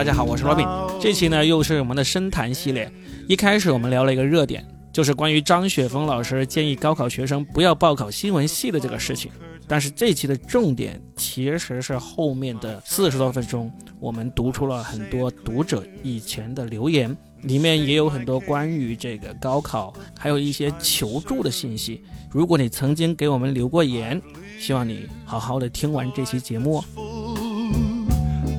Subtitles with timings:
[0.00, 0.66] 大家好，我是 Robin。
[0.98, 2.90] 这期呢又是我们的深谈系列。
[3.28, 9.30] 一开始我们聊了一个热点，就是关于张雪峰老师建议高考学生不要报考新闻系的这个事情。
[9.68, 22.02] 但是这期的重点其实是后面的四十多分钟，我们读出了很多读者以前的留言，里面也有很多关于这个高考，还有一些求助的信息。
[22.30, 24.18] 如果你曾经给我们留过言，
[24.58, 26.82] 希望你好好的听完这期节目。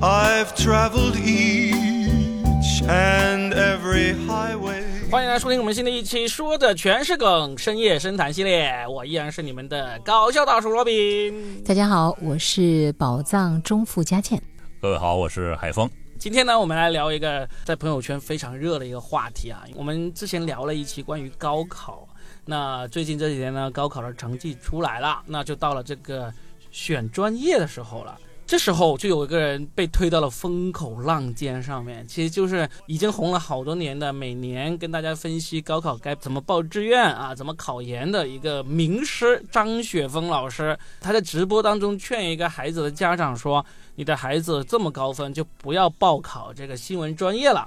[0.03, 4.83] I've traveled each and every highway.
[5.11, 8.83] 欢迎来收听我们新的一期，说的全是梗深夜深谈系列。
[8.89, 11.61] 我依然是你们的搞笑大叔罗宾。
[11.63, 14.41] 大家好，我是宝藏中富佳倩。
[14.81, 15.87] 各位好，我是海峰。
[16.17, 19.63] 今天呢，我们来聊一个在朋友圈非常热的一个话题啊。
[19.75, 22.07] 我们之前聊了一期关于高考，
[22.43, 26.33] 那最近这几天呢，高考的成绩出来了，那就到了这个
[26.71, 28.17] 选专业的时候了。
[28.51, 40.77] 这时候就有一个人被推到了风口浪尖上面，其实就是已经红了好多年的，每年跟大家分析高考该怎么报志愿啊，怎么考研的一个名师张雪峰老师。
[40.99, 47.65] 他在直播当中劝一个孩子的家长说：“你的孩子这么高分，就不要报考这个新闻专业了。”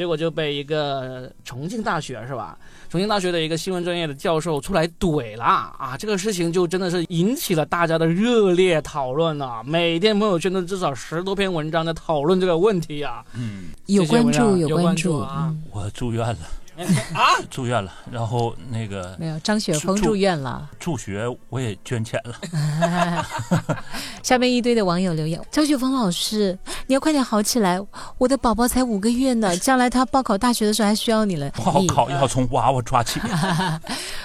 [0.00, 2.56] 结果就被一个重庆大学是吧？
[2.88, 5.94] 重庆大学的一个新闻专业的教授出来怼了啊！
[5.98, 9.62] 这个事情就真的是引起了大家的热烈讨论啊！
[9.62, 13.22] 每天朋友圈都至少十多篇文章在讨论这个问题啊！
[13.34, 15.54] 嗯，有关注，有关注啊！
[15.70, 16.38] 我住院了，
[17.14, 20.68] 啊，住院了，然后那个没有，张雪峰住住院了。
[20.78, 23.26] 助学我也捐钱了。
[24.22, 27.80] 下面一堆的网友留言：张雪峰老师，你要快点好起来，
[28.18, 31.50] 我的宝宝才五个月呢，将来他报考大学的时候还需要你了。
[31.50, 33.20] 报考要从娃娃抓起。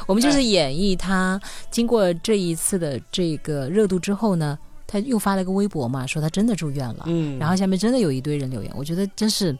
[0.06, 1.40] 我们就是演绎他
[1.72, 7.04] 经过这一次的这个热度之后呢，他又发了个微博嘛，说他真的住院了。
[7.08, 9.58] 嗯，然后下面真的有一堆人留言，我觉得真是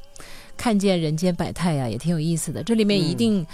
[0.58, 2.64] 看见人间百态呀、也挺有意思的。
[2.64, 3.48] 这里面一嗯定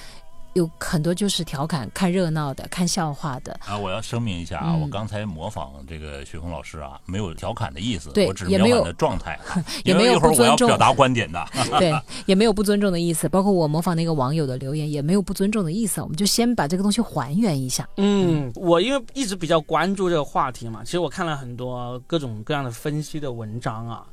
[0.53, 3.57] 有很多就是调侃、看热闹的、看笑话的。
[3.65, 11.41] 啊，我要声明一下啊，嗯我刚才模仿这个雪峰老师啊，没有调侃的意思，对我只是也没有描的状态啊， 也没有因为一会儿不尊重我要表达观点的。
[11.79, 11.93] 对，
[12.25, 13.29] 也没有不尊重的意思。
[13.29, 16.01] 包括我模仿那个网友的留言，也没有不尊重的意思。
[16.01, 17.87] 我们就先把这个东西还原一下。
[17.95, 24.05] 嗯，我因为一直比较关注这个话题嘛，其实我看了很多各种各样的分析的文章啊。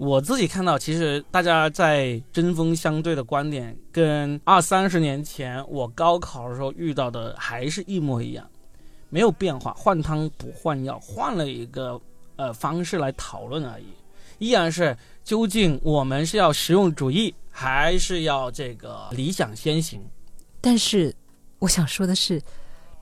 [0.00, 8.48] 我自己看到，其实大家在针锋相对的观点，跟二三十年前我高考的时候遇到的还是一模一样，
[9.10, 12.00] 没有变化，换汤不换药，换了一个
[12.36, 13.84] 呃方式来讨论而已，
[14.38, 20.00] 依然是究竟我们是要实用主义，还是要这个理想先行？
[20.62, 21.14] 但是
[21.58, 22.40] 我想说的是，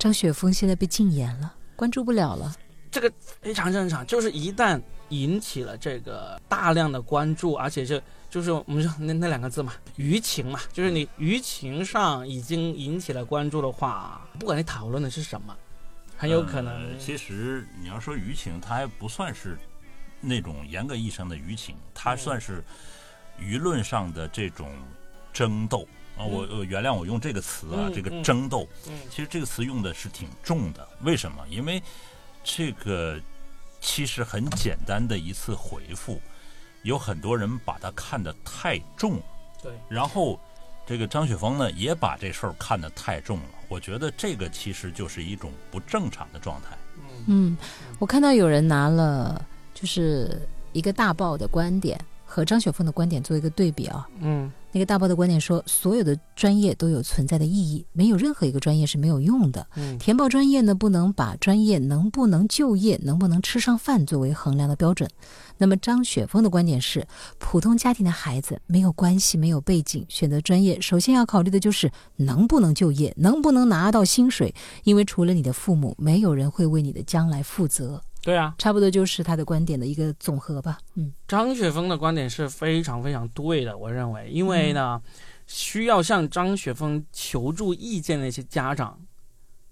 [0.01, 2.53] 张雪峰现在被禁言了，关注不了了。
[2.91, 15.57] 这个非常正常，就是一旦引起了这个大量的关注，而且是就是我们说那那两个字嘛，舆情嘛，就是你舆情上已经引起了关注的话，不管你讨论的是什么，
[16.17, 19.57] 很有可能、呃其实你要说舆情，它还不算是
[20.21, 22.63] 那种严格意义上的舆情，它算是
[23.41, 24.71] 舆论上的这种
[25.33, 26.25] 争斗啊。
[26.25, 28.69] 我我原谅我用这个词啊，这个争斗。
[28.89, 31.47] 嗯其实这个词用的是挺重的，为什么？
[31.49, 31.83] 因为
[32.51, 33.21] 这个
[33.79, 36.19] 其实很简单的一次回复，
[36.83, 39.23] 有很多人把它看得太重了，
[39.63, 40.41] 对，然后
[40.87, 43.45] 这个张雪峰呢也把这事儿看得太重了。
[43.69, 46.77] 我觉得这个其实就是一种不正常的状态。
[47.27, 47.55] 嗯，
[47.99, 49.45] 我看到有人拿了
[49.75, 50.41] 就是
[50.73, 52.03] 一个大报的观点
[52.39, 54.09] 和张雪峰的观点做一个对比啊。
[54.21, 59.67] 嗯那个大报的观点说，所有的专业都有存在的意义，没有任何一个专业是没有用的。
[59.77, 65.09] 嗯填报专业呢，不能把专业能不能就业、能不能吃上饭作为衡量的标准。
[65.57, 67.07] 那么张雪峰的观点是，
[67.39, 74.55] 普通家庭的孩子没有关系、没有背景，选择专业，首先要考虑的就是能不能就业，能不能拿到薪水。
[74.85, 78.03] 因为除了你的父母，没有人会为你的将来负责。
[78.23, 80.79] 对啊，差不多就是他的观点的一个总和吧。
[80.95, 85.01] 嗯，张雪峰的观点是非常非常对的，我认为，因为呢，
[85.47, 88.99] 需要向张雪峰求助意见的那些家长，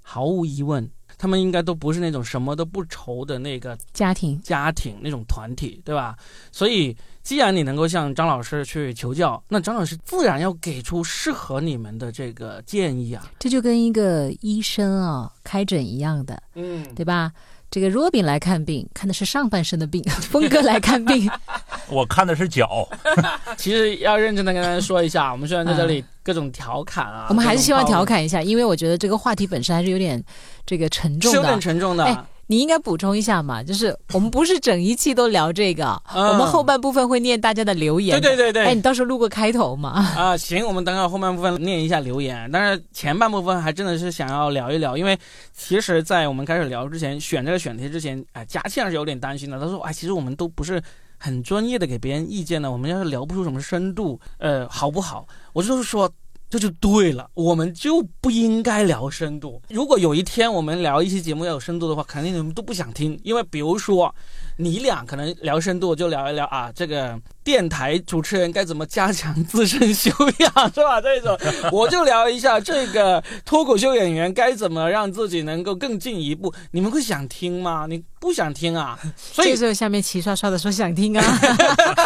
[0.00, 0.88] 毫无疑问，
[1.18, 6.16] 他们应该都不是那种什么都不愁的那个家庭家庭那种团体，对吧？
[6.52, 13.28] 所以，既然你能够向张老师去求教，那张老师自然要给出适合你们的这个建议啊。
[13.38, 17.32] 这就跟一个医生啊开诊一样的，嗯，对吧？
[17.70, 21.30] 这个 Robin 来看病，看的是上半身的病； 峰哥来看病，
[21.88, 22.88] 我看的是脚，
[23.56, 30.22] 其实要认真的跟大家说一下，我们虽然在这里各种调侃啊，我们还是希望调侃一下，因为我觉得这个话题本身还是有点
[30.64, 31.60] 这个沉重的是有点。
[31.60, 32.04] 沉重的。
[32.04, 38.20] 哎你应该补充一下嘛，就是我们不是整一期都聊这个，嗯我们后半部分会念大家的留言的。
[38.20, 39.90] 对对对对哎，你到时候录个开头嘛。
[40.16, 45.18] 啊，行，我们等会儿后半部分念一下留言，但是前半部分还真的是想要聊一聊，因为
[45.52, 49.58] 其实，在我们开始聊之前，选这个选题之前，哎，佳倩是有点担心的。
[49.58, 50.80] 她说，哎，其实我们都不是
[51.18, 55.26] 很专业的给别人意见呢，我们要是聊不出什么深度，呃，好不好？
[55.52, 56.08] 我就是说。
[56.48, 59.60] 这就对了，我们就不应该聊深度。
[59.68, 64.14] 如果有一天我们聊一期节目要有深度的话，肯定你们都不想听，因为比如说
[64.56, 71.00] 你俩可能聊深度就聊一聊啊，这个电台主持人该怎么加强自身修养，是吧？
[71.00, 71.38] 这种
[71.70, 76.52] 我就聊一下这个脱口秀演员该怎么让自己能够更进一步。
[76.70, 77.86] 你们会想听吗？
[77.88, 78.98] 你不想听啊？
[79.16, 81.38] 所以这个时候下面齐刷刷的说想听啊，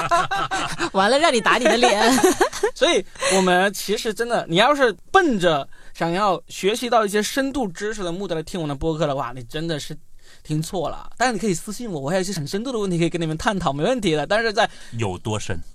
[0.93, 2.01] 完了让你打你的脸。
[2.75, 3.05] 所以
[3.37, 9.97] 我们其实真的，你要是奔着想要学习到一些深度知识的目的来听我们的播客的话，你真的是
[10.43, 11.11] 听错了。
[11.17, 14.27] 但是你可以私信我，我还有一些很深度的问题可以跟你们探讨，没问题的。
[14.27, 15.61] 但是在有多深？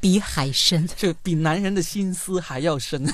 [0.00, 0.88] 比海深。
[0.96, 3.04] 这比男人的心思还要深。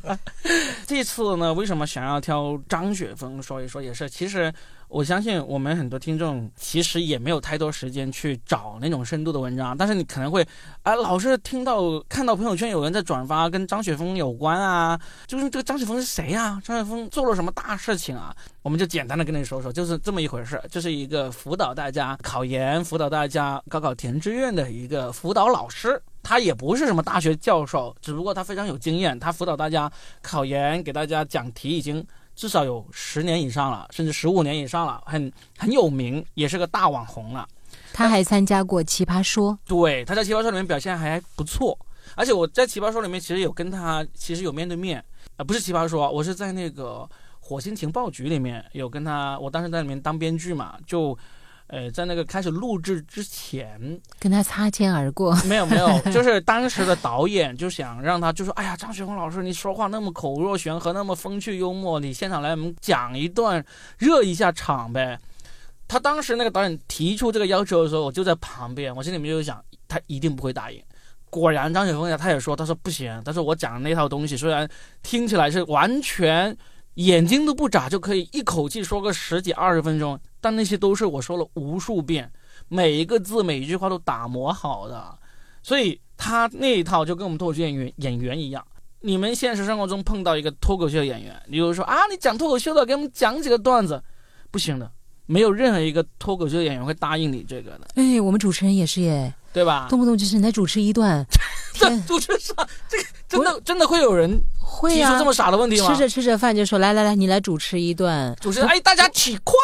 [0.86, 3.82] 这次呢，为什么想要挑张雪峰说一说？
[3.82, 4.52] 也是，其实
[4.92, 10.46] 我相信我们很多听众其实也没有太多时间去找那种深度的文章，但是你可能会
[10.82, 18.36] 啊，老是听到看到朋友圈有人在转发跟张雪峰有关啊，就是这个张雪峰是谁呀、张雪峰做了什么大事情啊？
[18.60, 26.00] 我们就简单的跟你说说，就是这么一回事，就是一个辅导大家考研、辅导大家高考填志愿的一个辅导老师。
[26.22, 29.90] 他也不是什么大学教授，只不过他非常有经验，他辅导大家
[30.20, 32.06] 考研，给大家讲题，已经
[32.42, 37.48] 至少有十年以上了，甚至十五年以上了，很很有名，也是个大网红了。
[37.92, 41.78] 他还参加过《奇葩说》，对，他在《奇葩说》里面表现还不错，
[42.16, 44.98] 而且我在《奇葩说》里面其实有跟他其实有面对面，
[45.36, 47.08] 啊、不是《奇葩说》，我是在那个
[47.38, 51.16] 火星情报局里面有跟他，我当时在里面当编剧嘛，就。
[51.72, 55.34] 呃，在那个开始录制之前，跟他擦肩而过。
[55.48, 63.64] 没有没 有，就是当时的导演就想让他就说，哎呀，张雪峰老师，你说话那么口若悬河，那么风趣幽默，你现场来我们讲一段，
[63.96, 65.18] 热一下场呗。
[65.88, 70.78] 他当时那个导演提出这个要求的时候，我就在旁边，我心里面就想，他一定不会答应。
[71.30, 74.68] 果然，张雪峰呀，他也说，他说不行，他说我讲的那套东西虽然
[75.02, 76.54] 听起来是完全
[76.94, 82.30] 眼睛都不眨就可以一口气说个十几二十分钟，但那些都是我说了无数遍，
[82.68, 85.18] 每一个字每一句话都打磨好的，
[85.62, 88.64] 所以他那一套就跟我们脱口秀演员演员一样。
[89.00, 94.00] 你们现实生活中碰到一个脱口秀演员，你就说啊，你讲脱口秀的，给我们讲几个段子，
[94.50, 94.88] 不行的，
[95.26, 99.88] 没有任何一个脱口秀演员会答应你这个的， 哎，我们主持人也是耶，对吧？
[99.90, 101.26] 动不动就是你来主持一段，
[101.74, 102.54] 这主持上
[102.88, 103.04] 这个
[103.38, 105.88] 真的真的会有人会啊提出这，么傻的问题吗？
[105.88, 109.54] 吃着吃着饭就说来来来，你来主持一段，主持人，哎，大家起筷！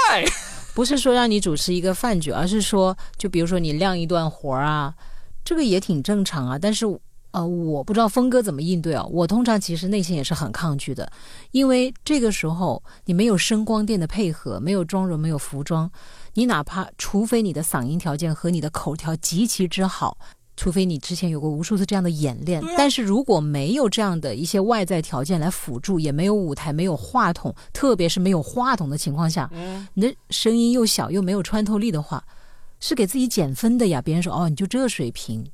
[0.75, 4.95] 不是说让你主持一个饭局，而是说，就比如说你晾一段活儿啊，
[5.45, 6.57] 这个也挺正常啊。
[6.57, 6.87] 但是，
[7.33, 9.05] 呃，我不知道峰哥怎么应对啊。
[9.11, 11.11] 我通常其实内心也是很抗拒的，
[11.51, 15.91] 因为这个时候你没有声光电的配合，没有妆容，没有服装，
[16.35, 20.17] 你哪怕除非你的嗓音条件和你的口条极其之好。
[20.59, 32.25] 除非你之前有过无数次这样的演练，啊但是如果没有这样的一些外在条件来辅助，也没有舞台，没有话筒，特别是没有话筒的情况下，嗯，你的声音又小又没有穿透力的话，
[32.81, 34.03] 是给自己减分的呀。
[34.03, 35.49] 别人说哦，你就这水平，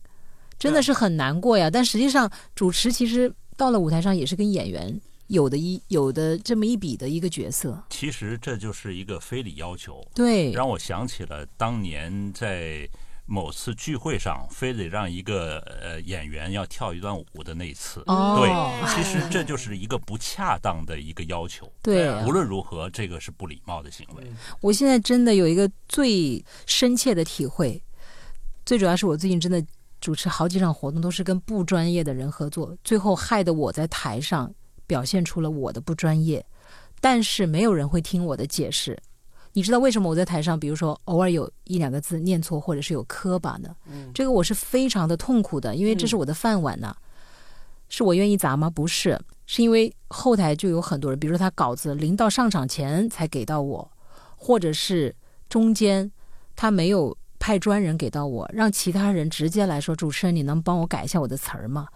[0.58, 1.68] 真的是很难过呀。
[1.68, 7.78] 但实际上，主持其实到了舞台上也是跟演员有的一有的这么一比的一个角色。
[7.90, 12.88] 其实这就是一个非礼要求，对，让我想起了当年在
[13.26, 18.02] 某次聚会上，非得让一个呃演员要跳一段舞的那一次。
[18.06, 21.70] 哦对，其实这就是一个不恰当的一个要求。
[21.82, 24.24] 对啊无论如何，这个是不礼貌的行为。
[24.60, 27.82] 我现在真的有一个最深切的体会，
[28.66, 29.64] 最主要是我最近真的
[30.00, 34.52] 主持好几场活动，都是跟不专业的人合作，最后害得我在台上
[34.86, 36.44] 表现出了我的不专业，
[37.00, 38.98] 但是没有人会听我的解释。
[39.54, 43.74] 你知道为什么我在台上，比如说偶尔有一两个字念错，或者是有磕巴呢？
[43.90, 46.94] 嗯这个我是非常的痛苦的，因为这是我的饭碗呐、
[47.88, 48.68] 是我愿意砸吗？
[48.68, 53.88] 不是，是因为后台就有很多人，比如说他稿子临到上场前才给到我，
[54.36, 55.14] 或者是
[55.48, 56.10] 中间
[56.56, 61.86] 他没有派专人给到我，让其他人直接来说，主持人你能帮我改一下我的词儿吗？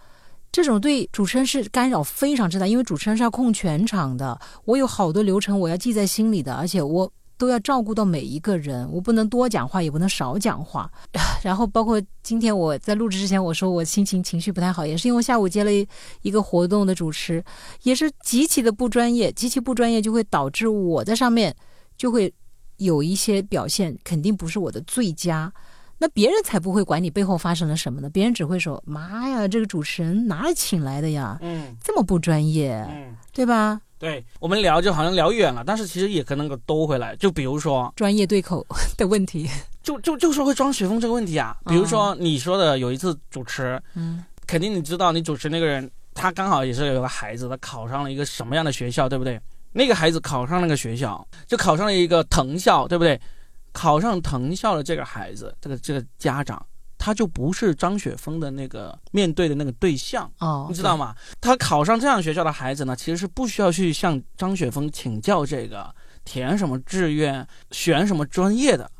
[0.51, 10.91] 这种对主持人是干扰非常之大，因为主持人是要控全场的，我有好多流程我要记在心里的，而且我都要照顾到每一个人，我不能多讲话，也不能少讲话。
[11.41, 15.87] 然后包括今天我在录制之前，我说我心情情绪不太好，也是因为下午接了一
[16.21, 17.43] 一个活动的主持，
[17.83, 21.55] 也是极其的不专业，极其不专业就会导致我在上面
[21.97, 22.31] 就会
[22.75, 25.51] 有一些表现，肯定不是我的最佳。
[26.01, 28.09] 那别人才不会管你背后发生了什么呢？
[28.09, 31.37] 别人只会说：“妈呀，这个主持人哪里请来的呀？
[31.41, 33.81] 嗯这么不专业，嗯，对吧？
[33.99, 37.15] 对，我们聊就好像聊远了，但是其实也可能够兜回来。
[37.17, 38.65] 就比如说，专业对口
[38.97, 39.47] 的问题。
[39.83, 49.39] 就就就说会装学风这个问题啊，比如说你说的有一次主持，嗯肯定你知道你主持那个人，他刚好也是有个孩子，他考上了一个什么样的学校，对不对？
[49.71, 53.19] 那个孩子考上那个学校，就考上了一个藤校，对不对？
[53.71, 56.63] 考上藤校的这个孩子，这个这个家长，
[56.99, 60.31] 他就不是张雪峰的那个面对的那个对象。
[60.39, 61.15] 哦，你知道吗？
[61.41, 68.91] 他考上这样学校的孩子呢，其实是不需要去向张雪峰请教这个填什么志愿、选什么专业的，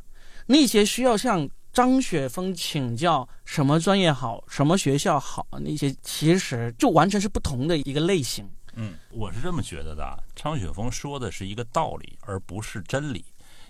[0.48, 8.50] 那些需要向张雪峰请教什么专业好、什么学校好，那些其实就完全是不同的一个类型。
[8.76, 10.18] 嗯，我是这么觉得的啊。
[10.36, 13.26] 张雪峰说的是一个道理，而不是真理。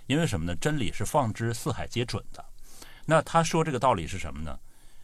[0.06, 0.56] 因为什么呢？
[0.56, 2.44] 真理是放之四海皆准的。
[3.10, 4.56] 那他说这个道理是什么呢？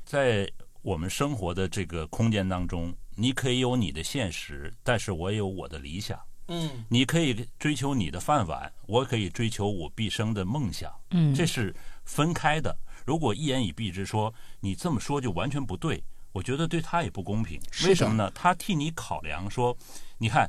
[0.06, 0.48] 在
[0.84, 6.20] 我们生活的这个空间当中，你可以有你的现实，但是我也有我的理想。
[6.48, 12.78] 嗯你可以追求你的饭碗，我可以追求我毕生的梦想，嗯，这是分开的。
[13.04, 17.60] 如果一言以蔽之说，你这么说就完全不对，我觉得对他也不公平。
[17.88, 18.32] 为什么呢？
[18.36, 19.76] 他替你考量说，
[20.20, 20.48] 你看，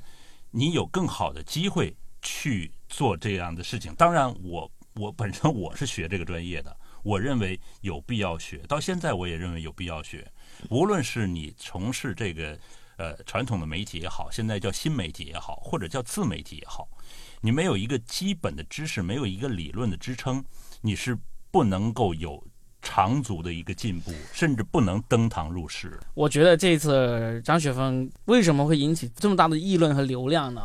[0.51, 3.95] 你有更好的机会去做这样的事情。
[3.95, 10.29] 当然我，我本身我是学这个专业的，我认为有必要学，到现在我也认为有必要学。
[10.71, 12.59] 无论是你从事这个
[12.97, 16.89] 呃传统的媒体也好，现在叫新媒体也好，或者叫自媒体也好，
[17.41, 20.45] 你没有一个基本的知识，没有一个理论的支撑，
[20.81, 21.17] 你是
[21.53, 22.45] 不能够有
[22.83, 26.01] 长足的一个进步，甚至不能登堂入室。
[26.15, 30.61] 我觉得这次张雪峰为什么会引起这么大的议论和流量呢？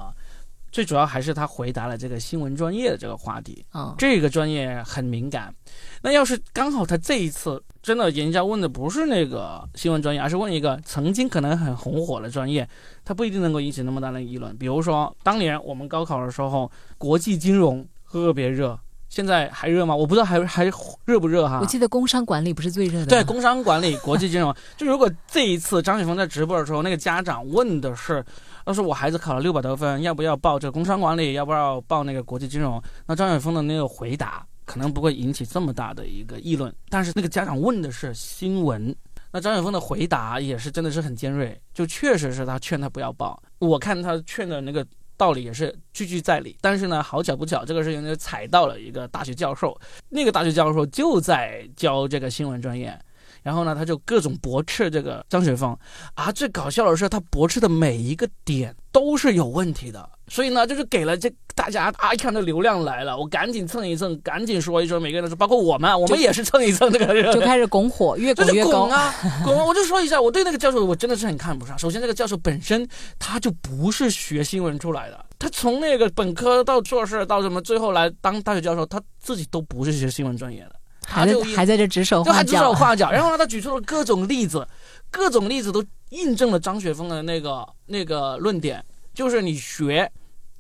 [0.71, 3.63] 最主要还是他回答了这个新闻专业的这个话题。
[3.73, 5.53] 嗯，这个专业很敏感。
[6.01, 12.67] 那要是刚好他这一次真的人家问的不是那个新闻专业，而是问一个曾经可能很红火的专业，
[13.05, 14.55] 他不一定能够引起那么大的议论。
[14.57, 18.77] 比如说当年我们高考的时候，国际金融特别热，
[19.09, 19.95] 现在还热吗？
[19.95, 20.65] 我不知道还还
[21.05, 21.59] 热不热哈。
[21.61, 28.23] 我记得工商管理不是最热的，对，工商管理、国际金融，就如果这一次张雪峰在直播的时候，那个家长问的是，
[28.65, 32.81] 要是我孩子考了六百多分，要不要报这个工商管理，要不要报那个国际金融？
[33.07, 38.95] 那张雪峰的那个回答可能不会引起这么大的一个议论，但是那个家长问的是新闻。
[39.33, 43.41] 那张雪峰的回答也是真的是很尖锐，就确实是他劝他不要报。
[43.59, 44.87] 我看他劝的那个
[45.17, 52.97] 道理也是句句在理，但是呢，好巧不巧，这个事情就踩到了一个大学教授，那个大学教授就在教这个新闻专业，
[53.43, 55.77] 然后呢，他就各种驳斥这个张雪峰，
[56.13, 68.91] 啊，最搞笑的是他驳斥的每一个点都是有问题的，所以呢，就是给了这大家啊，一看这流量来了，我赶紧蹭一蹭，赶紧说一说，每个人都说，包括我们，我们也是蹭一蹭这个人就开始拱火，越拱越高拱。
[68.91, 69.65] 啊拱啊！
[69.65, 71.77] 我就说一下，我对那个教授我真的是很看不上。
[71.77, 72.87] 首先，这个教授本身
[73.19, 83.11] 他就不是学新闻出来的，他从那个本科到硕士到什么，最后来当大学教授，他自己都不是学新闻专业的，他还在就还在这指手画就还指手，画脚。
[83.11, 84.65] 然后呢，他举出了各种例子，
[85.11, 88.81] 各种例子都印证了张雪峰的那个那个论点，
[89.13, 90.09] 就是你学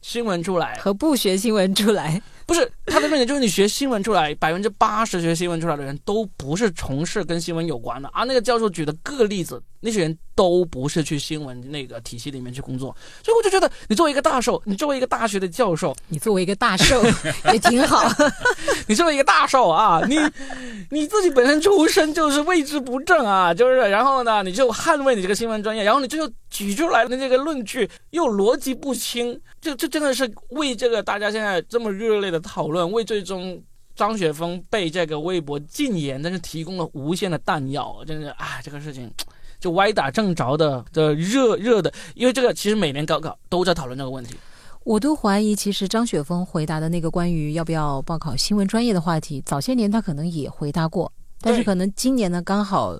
[0.01, 8.09] 新闻出来，和不学新闻出来，不是他的论点，就是你学新闻出来，百分之八十学新闻出来的人都不是从事跟新闻有关的。
[8.11, 12.93] 而那个教授举的各个例子，那些人都不是去新闻那个体系里面去工作。
[13.23, 17.01] 所以我就觉得，你作为一个大寿，你作为一个大学的教授，你作为一个大寿
[17.53, 18.05] 也挺好。
[18.85, 20.17] 你作为一个大寿啊，你
[20.89, 33.61] 你自己本身出身就是位置不正啊，就是然后呢，你就捍卫你这个新闻专业，然后你最后举出来的这个论据又逻辑不清，这这真的是为这个大家现在这么热烈的讨论，为最终
[33.95, 39.11] 张雪峰被这个微博禁言，真是提供了无限的弹药，真是啊，这个事情。
[39.59, 44.35] 就歪打正着的的热热的，因为这个其实每年高考都在讨论这个问题。
[44.83, 52.99] 我都怀疑，其实张雪峰回答的那个关于要不要报考新闻专业的话题，早些年他可能也回答过，但是可能今年呢，刚好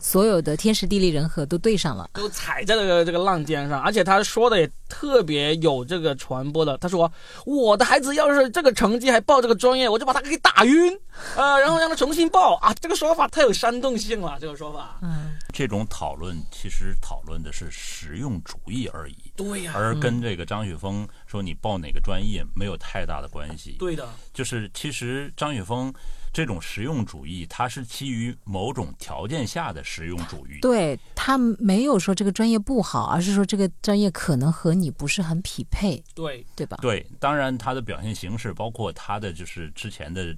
[0.00, 2.08] 所有的天时地利人和都对上了。
[2.14, 6.76] 都踩在这个这个浪尖上，而且他说的也特别有这个传播的。
[6.78, 7.10] 他说
[7.46, 10.98] ：“我的孩子要是这个成绩还报这个专业，我就把他给打晕。”
[11.36, 14.98] 呃，然后让他重新报啊，这个说法太有煽动性了，这个说法。
[15.02, 23.76] 嗯，这种讨论其实讨论的是实用主义而已，对呀、而跟这个张雪峰说你报哪个专业没有太大的关系。
[23.78, 25.92] 对的，就是其实张雪峰
[26.32, 30.60] 这种实用主义，它是基于某种条件下的实用主义。
[30.60, 36.76] 对他没有说这个专业不好，而是说这个专业可能和你不是很匹配，对，对吧？
[36.80, 40.36] 对，当然他的表现形式，包括他的就是之前的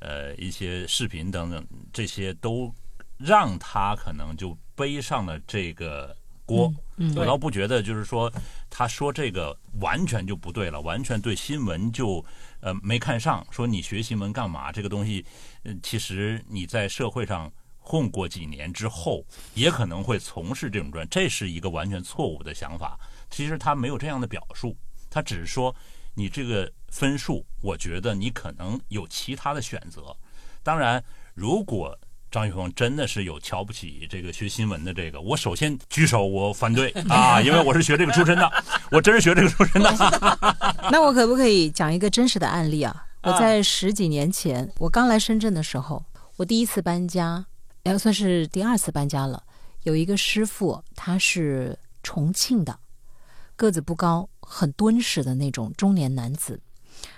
[0.00, 2.72] 呃一些视频等等，这些都
[3.16, 6.72] 让他可能就背上了这个锅。
[6.98, 8.30] 嗯我倒不觉得就是说
[8.68, 12.22] 他说这个完全就不对了，完全对新闻就
[12.60, 13.46] 呃没看上。
[13.50, 14.70] 说你学新闻干嘛？
[14.70, 15.24] 这个东西，
[15.64, 19.24] 呃，其实你在社会上混过几年之后，
[19.54, 22.98] 也可能会从事这种专，这是一个完全错误的想法。
[23.30, 24.76] 其实他没有这样的表述，
[25.08, 25.74] 他只是说
[26.14, 30.16] 你这个分数，我觉得你可能有其他的选择。
[30.62, 31.02] 当然，
[31.34, 31.98] 如果
[32.30, 38.50] 张玉峰真的是有瞧不起这个学新闻的这个，我首先举手，我反对 啊，因为我是学这个出身的，
[38.92, 39.90] 我真是学这个出身的。
[40.92, 43.04] 那我可不可以讲一个真实的案例啊？
[43.22, 46.04] 我啊在十几年前，我刚来深圳的时候，
[46.36, 47.44] 我第一次搬家，
[47.82, 49.42] 要算是第二次搬家了。
[49.82, 52.78] 有一个师傅，他是重庆的，
[53.56, 56.60] 个子不高，很敦实的那种中年男子。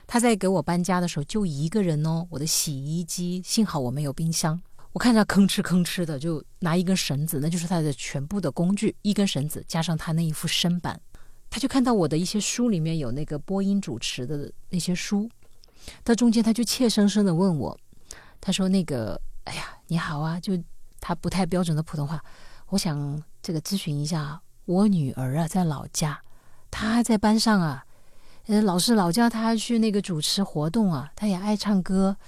[0.06, 4.60] 他在给我搬家的时候就一个人哦，我的洗衣机幸好我没有冰箱，
[4.92, 11.00] 我看他吭哧吭哧的就拿一根绳子，那就是他的全部的工具，一根绳子加上他那一副身板，
[11.48, 15.30] 他就看到我的一些书里面有那个播音主持的那些书，
[16.04, 17.78] 到中间他就怯生生的问我，
[18.40, 20.62] 他说那个，哎呀，你好啊，就
[21.00, 22.22] 他不太标准的普通话，
[22.68, 26.20] 我想这个咨询一下，我女儿啊在老家，
[26.70, 27.86] 她在班上啊，
[28.46, 32.18] 呃，老师老叫她去那个主持活动啊，她也爱唱歌，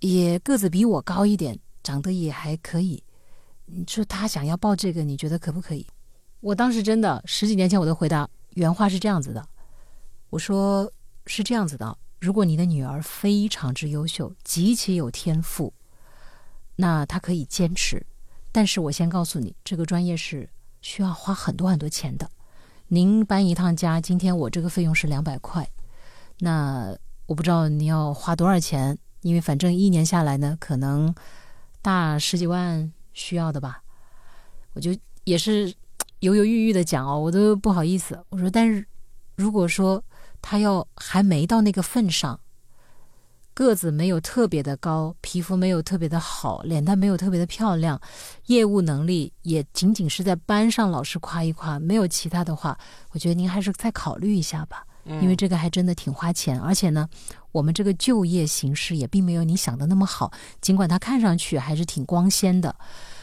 [0.00, 3.00] 也个子比我高一点，长得也还可以，
[3.66, 5.86] 你说他想要报这个，你觉得可不可以？
[6.40, 9.46] 我当时真的十几年前我的回答原话是这样子的，
[10.30, 10.90] 我说
[11.26, 15.72] 是这样子的，如果你的女儿非常之优秀，极其有天赋，
[16.76, 18.04] 那她可以坚持。
[18.50, 20.48] 但是我先告诉你，这个专业是
[20.80, 22.30] 需要花很多很多钱的。
[22.88, 25.68] 您搬一趟家，今天我这个费用是两百块，
[26.38, 31.12] 那我不知道你要花多少钱，因为反正一年下来呢，可能
[31.84, 33.82] 大十几万需要的吧。
[34.72, 34.90] 我就
[35.24, 35.74] 也是
[36.20, 38.24] 犹犹豫豫的讲哦，我都不好意思。
[38.30, 38.86] 我说，但是
[39.36, 40.02] 如果说
[40.40, 42.40] 他要还没到那个份上，
[43.52, 48.00] 个子没有特别的高，皮肤没有特别的好，脸蛋没有特别的漂亮，
[48.46, 52.78] 业务能力也仅仅是在班上老师夸一夸，没有其他的话，
[53.10, 57.08] 我觉得您还是再考虑一下吧，因为这个还真的挺花钱，而且呢，
[57.52, 62.74] 我们这个就业形势也并没有你想的那么好，尽管它看上去还是挺光鲜的，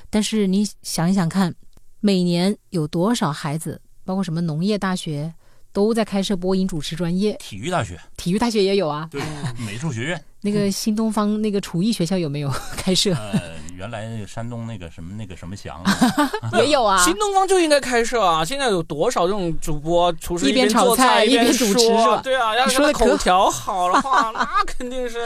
[0.09, 1.53] 但是你想一想看，
[1.99, 5.33] 每年有多少孩子，包括什么农业大学。
[5.73, 9.07] 都在开设播音主持专业，体育大学，体育大学也有啊。
[9.09, 9.21] 对，
[9.65, 13.13] 美术学院， 那个新东方那个厨艺学校有没有开设？
[13.13, 15.83] 呃，原来那个山东那个什么那个什么祥，
[16.53, 17.03] 也有啊。
[17.03, 18.45] 新东方就应该开设啊！
[18.45, 25.17] 现在有多少这种主播厨师 一边炒菜一边主持是吧对啊，要是口条好的话， 那肯定是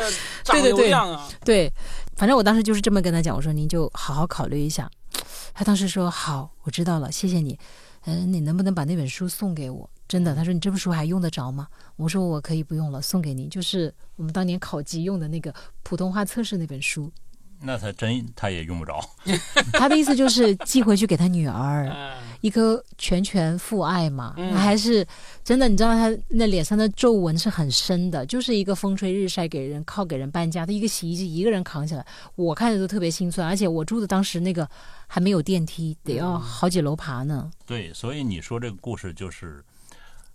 [0.41, 1.28] 涨对对对流量啊！
[1.44, 1.70] 对，
[2.15, 4.89] 反正我当时就是这么跟他讲，我说您就好好考虑一下。
[5.54, 7.60] 他当时说好，我知道了，谢谢你。
[8.06, 9.89] 嗯，你能不能把那本书送给我？
[10.08, 11.68] 真的，他说你这本书还用得着吗？
[11.98, 17.12] 我说我可以不用了，送给你，就是我们当年考级用的那个普通话测试那本书。
[17.62, 19.00] 那他真他也用不着。
[19.74, 25.06] 他的意思就是寄回去给他女儿，嗯，一颗全权父爱嘛，嗯还是
[25.44, 34.70] 真的，你知道他那脸上的皱纹是很深的，就是一个风吹日晒给人靠给人搬家，他一个洗衣机一个人扛起来，我看着都特别心酸，而且我住的当时那个
[35.08, 37.50] 还没有电梯，得要好几楼爬呢。
[37.65, 39.63] 对，所以你说这个故事就是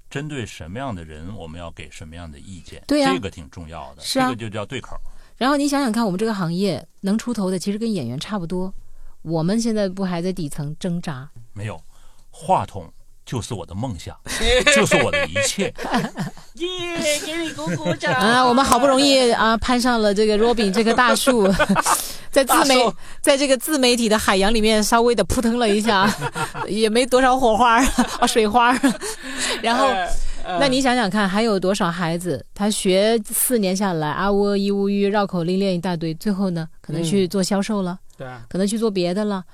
[0.09, 4.97] 针对什么样的人，我们要给什么样的意见，对呀这个挺重要的，是啊这个就叫对口。
[5.41, 8.71] 然后你想想看，我们这个行业能出头的，其实跟演员差不多，
[9.23, 11.27] 我们现在不还在底层挣扎？
[11.55, 11.81] 没有，
[12.29, 12.93] 话筒
[13.25, 14.15] 就是我的梦想，
[14.77, 15.73] 就是我的一切。
[16.61, 21.51] 耶，给你鼓鼓掌啊，我们好不容易啊攀上了这个 Robin 这棵大树，
[22.31, 22.75] 在自媒
[23.23, 26.07] 在这个自媒体的海洋里面稍微的扑腾了一下，
[26.69, 27.83] 也没多少火花
[28.19, 28.79] 啊水花，
[29.63, 29.87] 然后。
[29.87, 30.07] 哎
[30.59, 39.45] 那你想想看，还有多少孩子他学四年下来啊呜一乌吁绕口令练一大堆，最后呢可能去做销售了，对啊，可能去做别的了。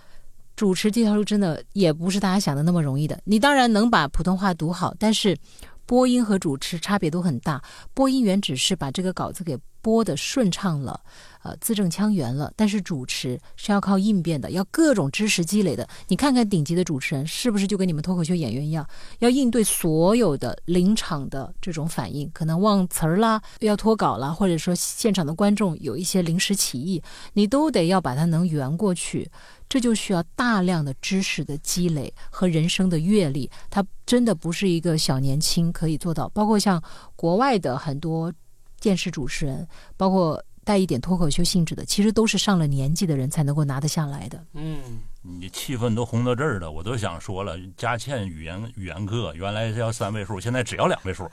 [0.54, 3.18] 主持这条路真的也不是大家想的那么容易的。
[3.24, 5.36] 你当然能把普通话读好，但是
[5.84, 7.62] 播音和主持差别都很大。
[7.92, 10.98] 播音员只是把这个稿子给播的顺畅了，
[11.46, 15.88] 呃，字正腔圆了，但是主持是要靠应变的，要各种知识积累的。
[16.08, 18.84] 你看看顶级的主持人是不是就跟你们脱口秀演员一样，
[19.20, 27.00] 要应对所有的临场的这种反应，可能忘词儿啦，要脱稿啦，或者说现场的观众有一些临时起意，
[27.34, 29.30] 你都得要把它能圆过去。
[29.68, 36.28] 这就需要大量的知识的积累和人生的阅历，它真的不是一个小年轻可以做到。
[36.28, 36.82] 包括像
[37.16, 38.32] 国外的很多
[38.80, 44.44] 电视主持人，包括带一点脱口秀性质的，其实都是上了年纪的人才能够拿得下来的。
[44.54, 51.30] 嗯，你气氛都红到这儿了，我都想说了，佳倩语言语言课原来是要三位数，现在只要两位数。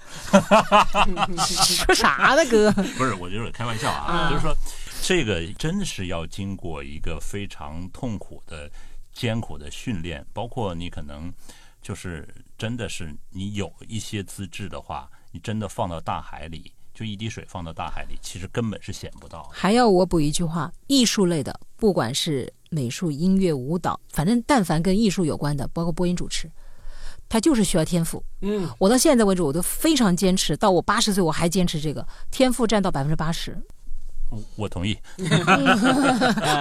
[1.47, 2.71] 说啥呢，哥？
[2.95, 4.55] 不是，我就是开玩笑啊，就是说。
[5.05, 8.71] 这个真是要经过一个非常痛苦的、
[9.11, 11.33] 艰苦的训练，包括你可能
[11.81, 12.25] 就是
[12.57, 19.49] 真的是你有一些资质的话，你真的放到大海里，就一滴水放到大海里，其实根本是显不到。
[19.51, 26.49] 还要我补一句话：艺术类的，不管是美术、音乐、舞蹈，反正但凡跟艺术有关的，包括播音主持，
[27.27, 28.23] 他就是需要天赋。
[28.41, 33.57] 嗯，我到现在为止，我都非常坚持，到我八十岁我还坚持这个天赋占到百分之八十。
[34.55, 34.97] 我同意，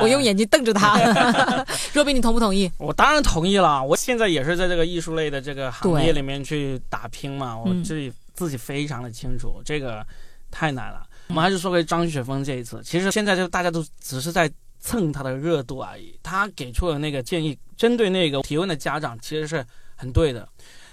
[0.03, 0.99] 我用眼睛瞪着他。
[1.95, 2.71] 若冰，你同不同意？
[2.77, 3.83] 我当然同意了。
[3.83, 10.07] 我现在也是在这个艺术类的这个行业里面去打拼嘛，我自己自己非常的清楚，这个
[10.51, 11.07] 太难了。
[11.29, 16.18] 我们还是说回张雪峰这一次，其实现在就大家都只是在蹭他的热度而已。
[16.23, 19.64] 他给出的那个建议，针对那个提问的家长，其实是
[19.97, 20.49] 很对的。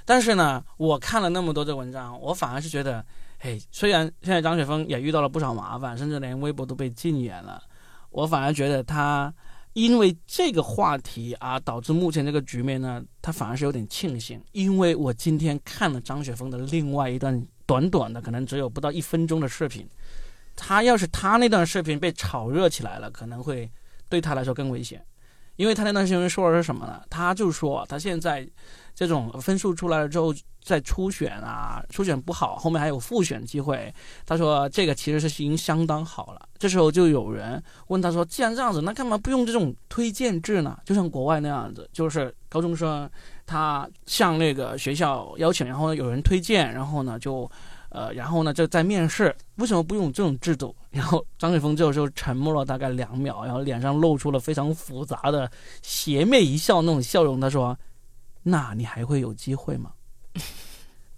[0.06, 3.06] 但是呢，我看了那么多的文章，我反而是觉得。
[3.42, 7.64] 嘿，虽然现在张雪峰也遇到了不少麻烦，甚至连微博都被禁言了，
[8.10, 9.34] 我反而觉得他
[9.74, 14.42] 因为这个话题啊，导致目前这个局面呢，他反而是有点庆幸。
[14.52, 19.88] 因为我今天看了张雪峰的另外一段短短的，可能只有不到一分钟的视频，
[20.56, 23.70] 他要是他那段视频被炒热起来了，可能会
[24.10, 25.06] 对他来说更危险。
[25.56, 27.04] 因为他那段视频说的是什么呢？
[27.10, 28.48] 他就说他现在
[29.08, 30.34] 这种分数出来了之后。
[30.62, 33.92] 在初选啊，初选不好，后面还有复选机会。
[34.26, 36.48] 他说这个其实是已经相当好了。
[36.60, 40.78] 这时候就有人问他说：“既然这样子，那干嘛不用这种推荐制呢？
[40.86, 43.10] 就像国外那样子，就是高中生
[43.48, 47.50] 他向那个学校邀请，然后呢有人推荐，然后呢就，
[47.90, 49.34] 呃，然后呢就在面试。
[49.56, 55.50] 为什么不用这种制度？”然后张雪峰这个时候沉默了大概两秒，然后脸上露出了非常复杂的
[55.82, 57.40] 邪魅一笑那种笑容。
[57.40, 57.76] 他说
[58.44, 59.92] ：“那你还会有机会吗？”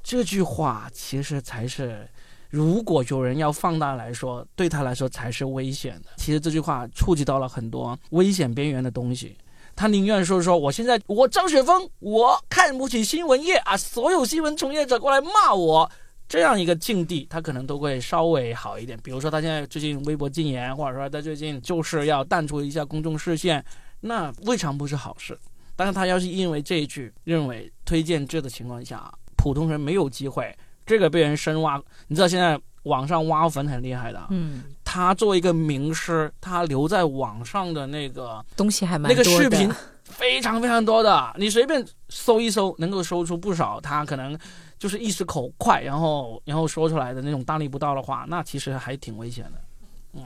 [0.03, 2.09] 这句话其实才是，
[2.49, 6.09] 如果有人要放大来说，对他来说才是危险的。
[6.17, 9.37] 其实这句话触及到了很多危险边缘的东西。
[9.73, 15.89] 他宁愿说说，我现在我张雪峰，我看不起新闻业啊，所有新闻从业者过来骂我，
[16.27, 18.99] 这样一个境地，他可能都会稍微好一点。
[19.01, 23.63] 比如说他现在最近微博禁言，或者说他最近就是要淡出一下公众视线，
[24.01, 25.39] 那未尝不是好事。
[25.81, 31.81] 但是他要是因为这一句认为推荐制的情况下，普通人没有机会，这个被人深挖。
[32.07, 43.81] 你知道现在网上挖坟很厉害的，嗯，他作为一个名师，他留在网上的那个东西还蛮那个视频非常非常多的，你随便搜一搜，能够搜出不少。
[43.81, 44.37] 他可能
[44.77, 49.53] 就是一时口快，然后然后说出来的那种大逆不道的话，那其实还挺危险的。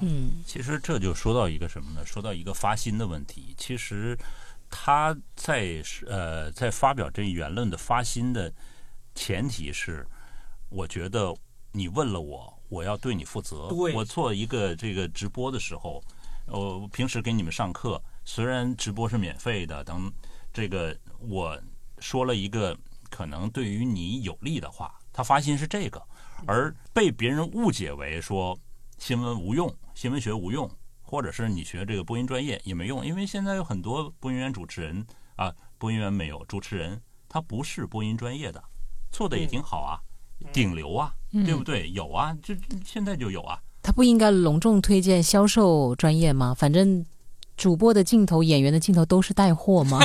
[0.01, 2.05] 嗯，其实这就说到一个什么呢？
[2.05, 3.53] 说到一个发心的问题。
[3.55, 4.17] 其实
[4.69, 8.51] 他在呃在发表这一言论的发心的。
[9.17, 10.05] 前提是，
[10.67, 11.33] 我觉得
[11.71, 13.69] 你问了我，我要对你负责。
[13.69, 16.03] 我做一个这个直播的时候，
[16.47, 20.11] 我平时给你们上课，虽然直播是免费的，等
[20.51, 21.57] 这个我
[21.99, 22.77] 说了一个
[23.09, 26.05] 可能对于你有利的话，他发心是这个，
[26.45, 28.59] 而被别人误解为说
[28.97, 30.69] 新闻无用、新闻学无用，
[31.05, 38.61] 或者是你学这个播音专业也没用，因为现在有很多播音员、主持人啊，播音员没有，主持人他不是播音专业的。
[39.11, 39.95] 做的也挺好啊，
[40.51, 41.89] 顶流啊，对不对？
[41.91, 43.57] 有啊，就现在就有啊。
[43.81, 46.53] 他不应该隆重推荐销售专业吗？
[46.53, 47.05] 反正
[47.55, 49.99] 主播的镜头、演员的镜头都是带货吗？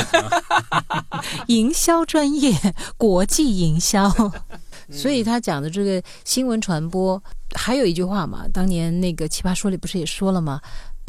[1.48, 2.52] 营销专业，
[2.96, 4.08] 国际营销。
[4.90, 7.20] 所以他讲的这个新闻传播，
[7.56, 10.60] 还有一句话嘛，当年那个《奇葩说》里不是也说了吗？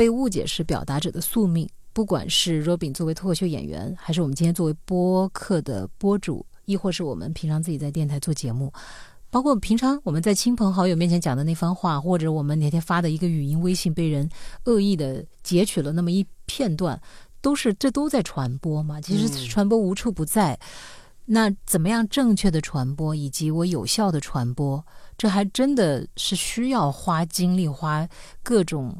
[0.02, 1.70] 被误解是表达者的宿命。
[1.94, 6.44] 不管是 Robin 作为脱口秀演员，还是我们今天作为播客的播主。
[6.66, 8.74] 亦或是我们平常自己在电台做节目，
[9.30, 14.28] 包括平常我们在亲朋好友面前讲的那番话，或者我们那天发的一个语音微信被人
[14.64, 17.00] 恶意的截取了那么一片段，
[17.42, 19.00] 都是这都在传播嘛？
[19.00, 20.60] 其实传播无处不在。
[21.26, 24.84] 那怎么样正确的传播，以及我有效的传播，
[25.16, 28.10] 这还真的是需要花精力、花
[28.42, 29.00] 各种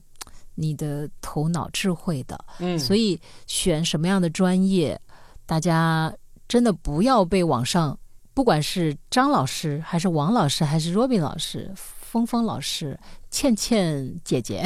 [0.62, 2.38] 你的头脑智慧的。
[2.60, 5.00] 嗯，所以选什么样的专业，
[5.46, 6.14] 大家
[6.48, 7.98] 真的不要被网上，
[8.34, 12.98] 不管是张老师，还是王老师，还是 Robin 老师、峰峰老师、
[13.32, 14.62] 倩倩姐姐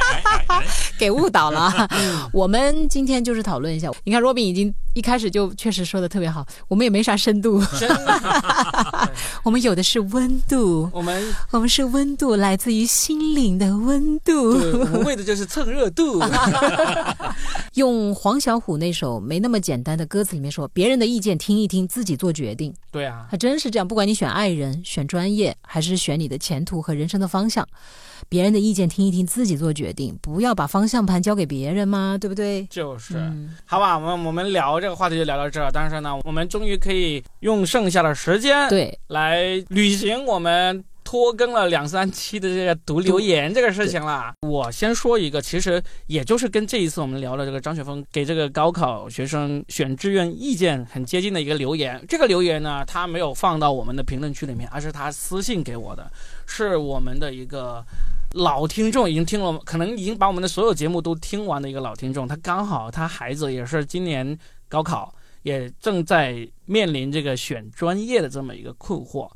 [0.98, 1.88] 给误导了。
[2.32, 9.10] 我们今天就是讨论一下，你看 Robin 已经一开始就确实说的特别好，我们也没啥深度，真的，
[9.42, 14.60] 我们有的是温度，我们我们是温度，来自于心灵的温度。
[14.60, 16.22] 对我们为的就是蹭热度。
[17.74, 22.74] 用黄小琥那首没那么简单的歌词里面说，别人的意见听一听，自己做决定。
[22.90, 27.66] 对啊，还真是这样，不管你选爱人、选专业，还是选你的前途和人生的方向，
[28.28, 32.64] 别人的意见听一听，自己做决定，不要把方向盘交给别人嘛，对不对？
[32.70, 33.16] 就是。
[33.16, 35.70] 嗯，好吧，我们我们聊这个话题就聊到这儿。
[35.72, 44.32] 但是呢，我们终于可以用剩下的时间对，来履行我们拖更了两三期的这个读留言这个事情了。
[44.46, 52.00] 我先说一个，其实也就是跟这一次我们聊的这个张雪峰给这个高考学生选志愿意见很接近的一个留言。
[52.08, 56.08] 这个留言呢，他没有放到我们的评论区里面，而是他私信给我的，
[56.50, 57.82] 是我们的一个。
[58.34, 69.28] 老听众已经听了，可能已经把我们的所有节目都听完的一个老听众，他刚好他孩子也是今年高考，也正在面临这个选专业的这么一个困惑，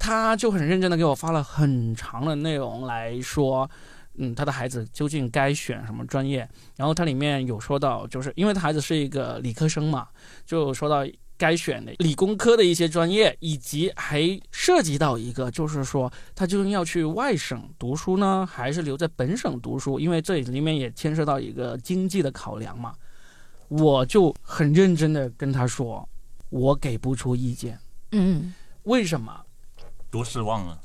[0.00, 3.70] 他就很认真的给我发了很长的内容来说，
[4.16, 6.38] 嗯，他的孩子究竟该选什么专业，
[6.74, 10.08] 然后他里面有说到，就是因为他孩子是一个理科生嘛，
[10.44, 11.06] 就说到。
[11.36, 19.98] 该选的理工科的一些专业，以及还涉及到一个，就是说他究竟要去外省读书呢，还是留在本省读书？
[19.98, 22.94] 因为这里面也牵涉到一个经济的考量嘛。
[23.68, 26.08] 我就很认真的跟他说，
[26.50, 27.78] 我给不出意见。
[28.12, 29.40] 嗯，为什么？
[30.10, 30.78] 多失望啊！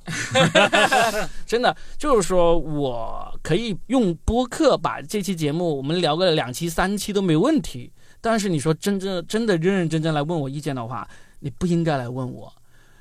[1.46, 7.92] 真的就是说，我可以用播客把这期节目我们聊个两期、三期都没问题。
[8.22, 11.08] 但是你说真正真的认认真真来问我意见的话，
[11.40, 12.52] 你不应该来问我，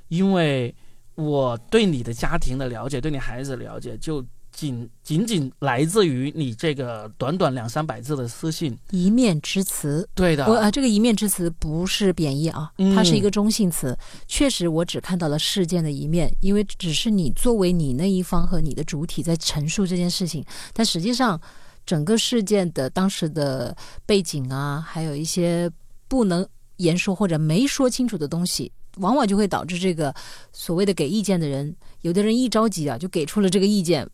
[0.09, 0.75] 因为
[1.15, 8.77] 我对你的家庭的了解，对你孩子的了解，就仅仅仅来自于你这个短短两三百字的私信。
[8.91, 10.09] 一面之词。
[10.15, 13.97] 对的，我呃，这个一面之词不是贬义啊，嗯它是一个中性词。
[14.27, 21.41] 确实，我只看到了事件的一面，因为只是你作为你那一方和你的主体在陈述这件事情，但实际上，
[21.89, 23.75] 整个事件的当时的
[24.05, 25.71] 背景啊，还有一些
[26.07, 26.47] 不能
[26.77, 30.15] 言说或者没说清楚的东西，往往就会导致这个
[30.53, 34.07] 所谓的给意见的人，有的人一着急啊，就给出了这个意见，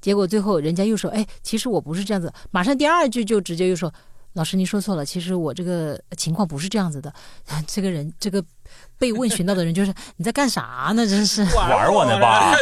[0.00, 3.92] 结果最后人家又说，哎，其实我不是这样子，马上第二句就直接又说。
[4.34, 7.12] 老师，您说错了，其实我这个情况不是这样子的。
[7.66, 8.44] 这个人，这个
[8.98, 11.06] 被问询到的人，就是你在干啥呢？
[11.06, 11.44] 真是。
[11.54, 12.54] 玩我呢吧？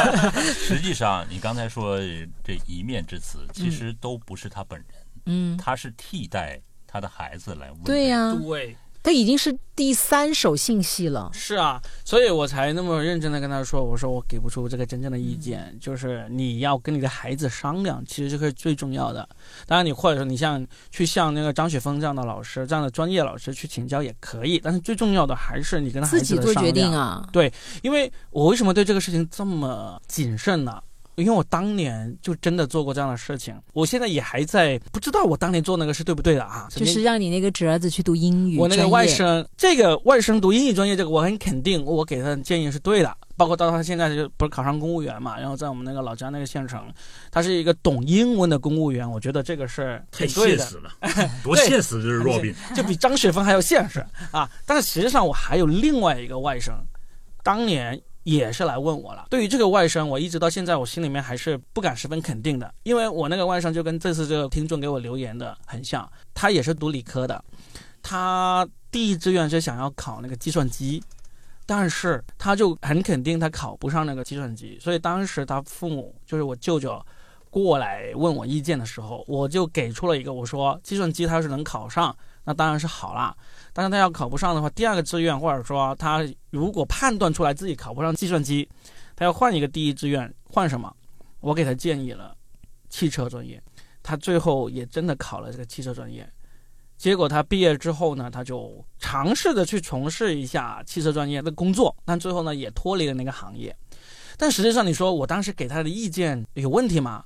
[0.40, 1.98] 实际上，你刚才说
[2.42, 4.88] 这一面之词，其实都不是他本人，
[5.26, 7.82] 嗯，他是替代他的孩子来问。
[7.84, 11.30] 对呀、对，他已经是第三手信息了。
[11.32, 19.28] 是啊，所以我才那么认真的跟他说，我说我给不出这个真正的意见，就是你要跟你的孩子商量，其实这个是最重要的。
[19.66, 27.28] 当然，你或者说你像去向那个张雪峰这样的老师、这样的专业老师去请教也可以，但是最重要的还是你跟他孩自己子做决定啊。
[27.32, 30.80] 对，因为我为什么对这个事情这么谨慎呢？
[31.16, 36.68] 因为我当年就真的做过这样的事情，我现在也还在不知道我当年做那个是对不对的啊。
[36.70, 43.16] 就是让你那个侄儿子去读英语我那个外甥，这个外甥读英语专业，这个我很肯定，我给他的建议是对的。
[43.34, 46.92] 包括到他现在就不是考上公务员嘛，然后在我们那个老家那个县城，
[47.30, 50.90] 他是一个懂英文的公务员，我觉得这个是太现实了，
[51.42, 52.02] 多现实！
[52.02, 54.48] 就是弱病， 就比张雪峰还要现实啊。
[54.64, 56.72] 但是实际上我还有另外一个外甥，
[57.42, 59.26] 当年也是来问我了。
[59.30, 67.44] 对于这个外甥，我一直到现在我心里面还是不敢十分肯定的，因为我那个外甥就跟这次这个听众给我留言的很像，他也是读理科的，
[68.02, 71.02] 他第一志愿是想要考那个计算机。
[71.64, 77.00] 但是他就很肯定他考不上那个计算机，所以当时他父母就是我舅舅
[77.50, 83.34] 过来问我意见的时候，我就给出了一个我说计算机他要是能考上，那当然是好啦。
[83.72, 88.68] 但是他要考不上的话，第二个志愿或者说他如果判断出来自己考不上计算机，
[89.16, 90.94] 他要换一个第一志愿，换什么？
[91.40, 92.36] 我给他建议了
[92.88, 93.62] 汽车专业，
[94.02, 96.28] 他最后也真的考了这个汽车专业。
[96.98, 103.76] 结果他毕业之后呢，他就尝试着去从事一下汽车专业的工作，但最后呢也脱离了那个行业。
[104.36, 107.24] 但实际上，你说我当时给他的意见有问题吗？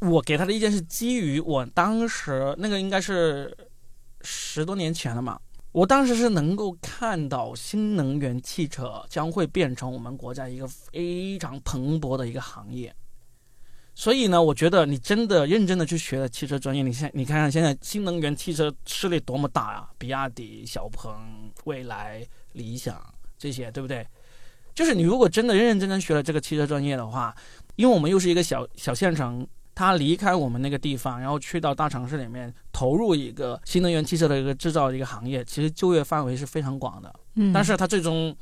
[0.00, 3.54] 我给他的意见是基于我当时那个应该是
[4.22, 5.38] 十多年前了嘛，
[5.74, 12.94] 我当时是能够看到新能源汽车将会变成我们国家一个非常蓬勃的一个行业。
[13.92, 19.90] 所以呢，我觉得你真的认真的去学了汽车专业，你现你看看现在新能源汽车势力多么大啊！
[19.98, 21.12] 比亚迪、小鹏、
[21.64, 23.04] 蔚来、理想
[23.36, 24.06] 这些，对不对？
[24.76, 27.34] 就是你如果真的认认真真学了这个汽车专业的话，
[27.74, 37.12] 因为我们又是一个小小县城，他离开我们那个地方，然后去到大城市里面投入一个新能源汽车的一个制造的一个行业，其实就业范围是非常广的。
[37.34, 38.34] 嗯，但是他最终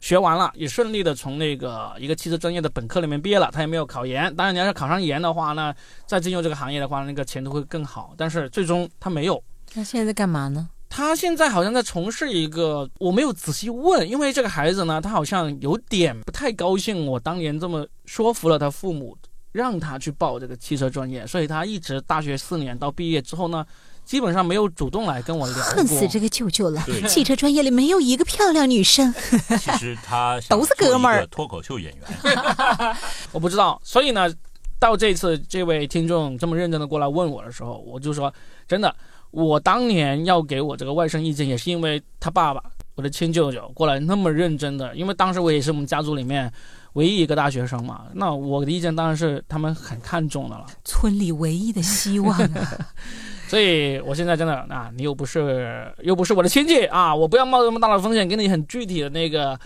[0.00, 4.34] 学完了，也顺利的从那个一个汽车专业的本科里面毕业了，他也没有考研。
[4.34, 5.74] 当然，你要是考上研的话那，
[6.06, 8.14] 再进入这个行业的话，那个前途会更好。
[8.16, 9.42] 但是最终他没有。
[9.74, 10.68] 那现在在干嘛呢？
[10.88, 19.16] 他现在好像在从事一个，我没有仔细问，因为这个孩子呢，他好像有点不太高兴，我当年这么说服了他父母，
[19.52, 23.66] 让他去报这个汽车专业，所以他一直大学四年到毕业之后呢，
[24.04, 25.62] 基本上没有主动来跟我聊过。
[25.64, 26.80] 恨死这个舅舅了！
[27.08, 29.12] 汽车专业里没有一个漂亮女生。
[29.58, 32.36] 其实他都是 哥们儿脱口秀演员，
[33.32, 34.32] 我不知道，所以呢，
[34.78, 38.32] 到这次这位听众这么认真的过来问我的时候，我就说，
[38.68, 38.94] 真的，
[39.32, 42.62] 我当年要给我这个外甥意见，也是因为他爸爸，
[42.94, 46.52] 我的亲舅舅过来那么认真的，因为当时我也是我们家族里面
[46.94, 50.66] 唯一一个大学生嘛，那我的意见当然是他们很看重的了。
[50.84, 52.78] 村里唯一的希望啊！
[53.48, 59.58] 所以我现在真的啊，你又不是又不是我的亲戚啊，我不要冒这么大的风险给你很具体的那个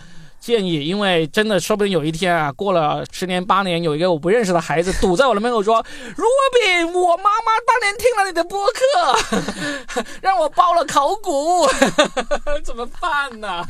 [0.45, 11.67] 建议，因为真的说不定有一天啊，过了十年八年，有一个我不认识的孩子堵在我的门口说：“Robin，我妈妈当年听了你的播客， 让我报了考古，
[12.63, 13.65] 怎么办呢？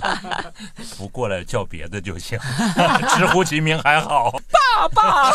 [0.98, 2.36] 不过来叫别的就行，
[3.16, 4.32] 直呼其名还好。
[4.50, 5.32] 爸爸，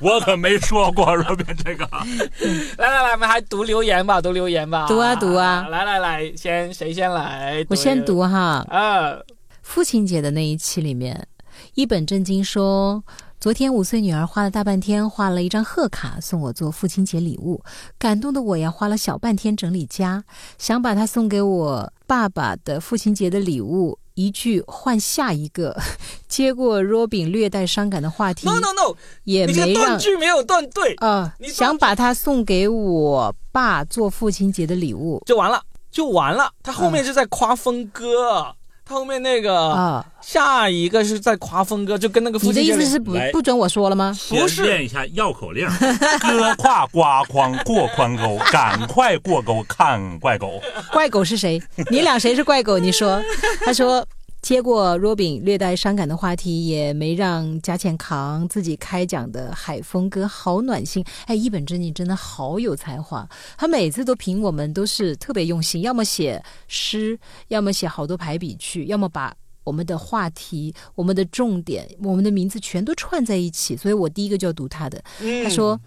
[0.00, 1.86] 我可没说过若边这个。
[2.78, 7.62] 来来来，我们还读留言吧，读留言吧，读啊读啊来来来，先谁先来？
[7.68, 8.64] 我先读哈。
[8.70, 9.18] 啊。
[9.68, 11.28] 父亲节的那一期里面，
[11.74, 13.04] 一本正经说，
[13.38, 17.62] 昨天五岁女儿花了大半天画了一张贺卡送我做父亲节礼物，
[17.98, 20.24] 感动的我呀花了小半天整理家，
[20.56, 25.76] 想把她送给我爸爸的父亲节的礼物一句换下一个，
[26.26, 35.22] 接过 Robin 略带伤感的话题，No no no，也你这个没让断句没有断对，啊、你想把它送给我爸做父亲节的礼物。
[35.26, 36.50] 就完了，就完了。
[36.62, 38.56] 他后面是在夸峰哥，他
[38.88, 40.04] 后面那个、啊。
[40.20, 44.14] 下一个是在夸峰哥，就跟那个父你的意思是不不准我说了吗？
[44.28, 45.66] 不是先练一下绕口令：
[46.20, 50.60] 哥跨瓜筐过宽沟，赶快过沟看怪狗。
[50.92, 51.62] 怪狗是谁？
[51.90, 52.78] 你俩谁是怪狗？
[52.78, 53.22] 你说。
[53.64, 54.04] 他说。
[54.48, 61.04] 接过 Robin 略带伤感的话题，也没让佳倩扛，自己开讲的海峰哥好暖心。
[61.26, 73.76] 哎，一本正经真的好有才华，他每次都评我们都是特别用心，要么写诗，要么写好多排比句，要么把我们的话题、我们的重点、我们的名字全都串在一起。
[73.76, 74.98] 所以我第一个就要读他的。
[75.20, 75.78] 嗯他说：“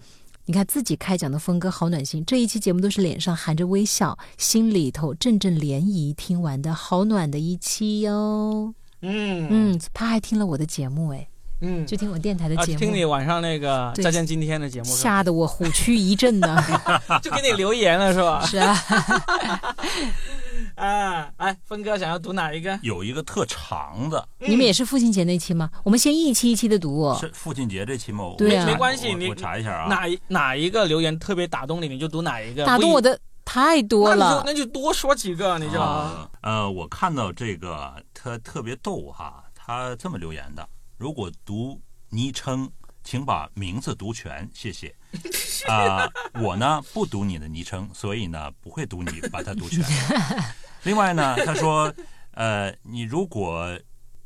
[0.46, 8.74] 你看自己开讲的峰哥好暖心，这一期节目都是脸上含着微笑，心里头阵阵涟漪，听完的好暖的一期哟。
[9.02, 11.28] 嗯嗯，他还听了我的节目，哎，
[11.60, 16.56] 嗯，就听我电台的啊，节目，听你晚上那个再见今天的节目，吓得我虎躯一震呢。
[17.22, 18.42] 就给你留言了是吧？
[18.46, 18.76] 是啊，
[20.76, 22.78] 啊，哎，峰哥想要读哪一个？
[22.82, 25.70] 有一个特长的，你们也是父亲节那期吗？
[25.84, 27.16] 我们先一期一期的读哦。
[27.20, 28.34] 是父亲节这期吗？
[28.38, 29.88] 对啊我没关系你我我查一下啊。
[29.88, 32.64] 哪一哪一个留言特别打动你，你就读哪一个。
[32.64, 35.80] 打动我的太多那就了，那就多说几个，你就。
[35.80, 42.70] 啊呃，我看到这个他特别逗哈，他这么留言的：如果读昵称，
[43.04, 44.94] 请把名字读全，谢谢。
[45.68, 46.08] 啊、
[46.40, 49.84] 我呢不读你的昵称，所以呢不会读你把它读全。
[50.84, 51.92] 另外呢，他说，
[52.32, 53.78] 呃，你如果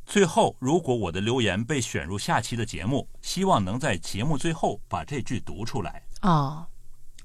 [0.07, 6.03] 最后如果我的留言被选入下期的节目，希望能在节目最后把这句读出来。
[6.23, 6.65] 哦，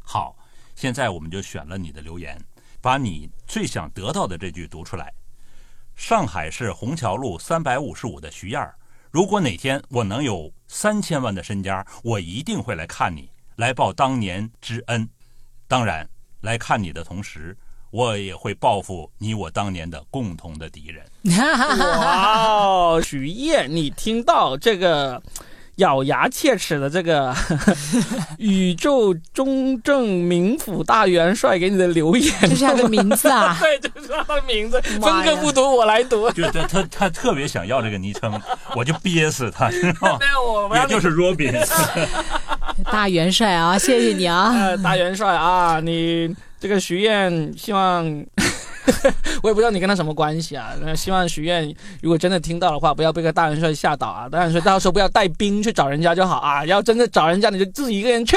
[0.02, 0.36] 好，
[0.76, 2.44] 现在我们就选了你的留言，
[2.82, 5.14] 把你最想得到的这句读出来。
[5.96, 8.76] 上海市虹桥路三百五十五的徐燕儿，
[9.12, 15.08] 如果哪天我能有三千万的身家，我一定会来看你，来报当年之恩。
[15.68, 16.08] 当然，
[16.40, 17.56] 来看你的同时，
[17.92, 21.06] 我也会报复你我当年的共同的敌人。
[21.78, 25.22] 哇哦，许烨，你听到这个
[25.82, 27.36] 咬牙切齿的这个
[28.38, 32.34] 宇宙中正名府大元帅给你的留言？
[32.42, 34.80] 这是他的名字啊 对，这是他的名字。
[35.02, 36.30] 妈呀峰哥不读，我来读。
[36.32, 38.40] 就他他他特别想要这个昵称，
[38.76, 40.20] 我就憋死他，知道吗？
[40.22, 41.52] 那我们也就是 Robin。
[42.92, 44.54] 大元帅啊，谢谢你啊。
[44.54, 48.06] 呃大元帅啊，你这个许愿希望
[49.44, 50.74] 我也不知道你跟他什么关系啊。
[50.82, 54.30] 那希望许愿如果真的听到的话，不要被个大元帅吓倒啊！
[54.30, 58.36] 大元帅到时候不要带兵去找人家就好啊，要真的找人家你就自己一个人去。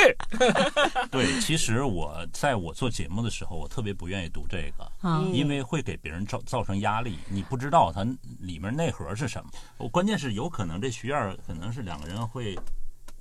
[1.10, 7.18] 对，其实我在我做节目的时候，我特别不愿意读这个，啊，因为会给别人造造成压力。
[7.28, 8.02] 你不知道它
[8.40, 9.50] 里面内核是什么。
[9.76, 12.58] 我关键是有可能这徐愿可能是两个人会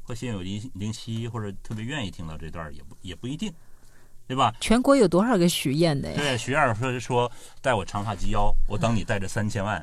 [0.03, 3.51] 会心有灵灵犀，或者特别愿意听到这段，也不也不一定，
[4.25, 4.53] 对吧？
[4.59, 6.15] 全国有多少个许燕的呀？
[6.17, 9.79] 对，徐燕说说带我长发及腰，我等你带着三千万。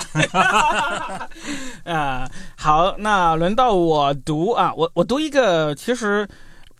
[1.85, 6.27] 啊、 好，那轮到我读啊，我我读一个，其实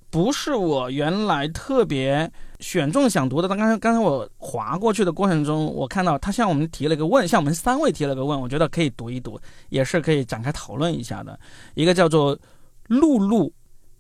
[0.09, 9.39] 不是我原来特别选中想读的，但刚才刚才我划过去的过程中，我看到他向我们提了个问，向我们三位提了个问，我觉得可以读一读，
[9.69, 11.39] 也是可以展开讨论一下的。
[11.75, 12.37] 一个叫做
[12.89, 13.53] 露露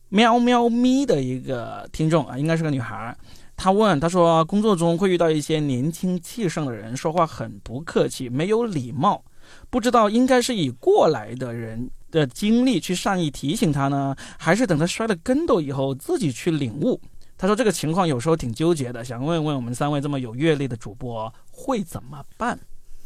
[0.08, 3.16] 喵喵咪的一个听众啊，应该是个女孩
[3.61, 3.62] 儿。
[3.62, 9.22] 她问，他说工作中会遇到一些年轻气盛的人，说话很不客气，没有礼貌。
[9.68, 16.98] 不知道应该是以过来的人的经历去善意提醒他呢，还是等他摔了跟斗以后自己去领悟？
[17.36, 22.58] 他说这个情况有时候挺纠结的，想问问我们三位这么有阅历的主播会怎么办？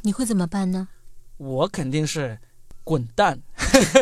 [0.03, 0.87] 你会怎么办呢？
[1.39, 2.39] 我肯定是
[2.85, 3.41] 滚蛋，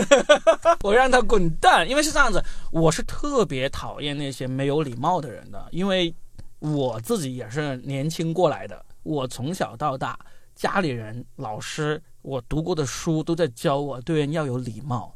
[0.83, 2.43] 我让他滚蛋，因为是这样子，
[2.73, 6.15] 我是特别讨厌那些没有礼貌的人的，因为
[6.63, 10.17] 我自己也是年轻过来的，我从小到大，
[10.55, 15.13] 家里人、老师，我读过的书都在教我对人要有礼貌，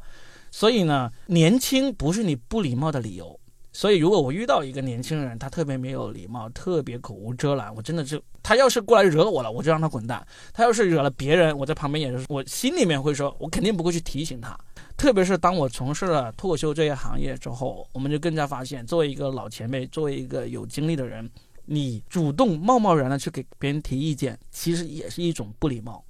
[0.50, 3.38] 所以呢，年轻不是你不礼貌的理由。
[3.76, 10.18] 所以，如果我遇到一个年轻人，他特别没有礼貌，特别口无遮拦，我真的就他要是过来惹我了，我就让他滚蛋；
[10.54, 14.58] 他要是惹了别人，我在旁边也是，我心里面会说，我肯定不会去提醒他。
[14.96, 21.30] 特别是当我从事了脱口秀这一行业之后，我们就更加发现，作为一个老前辈，作为一个有经历的人，
[21.66, 26.02] 你主动贸贸然的去给别人提意见，其实也是一种不礼貌。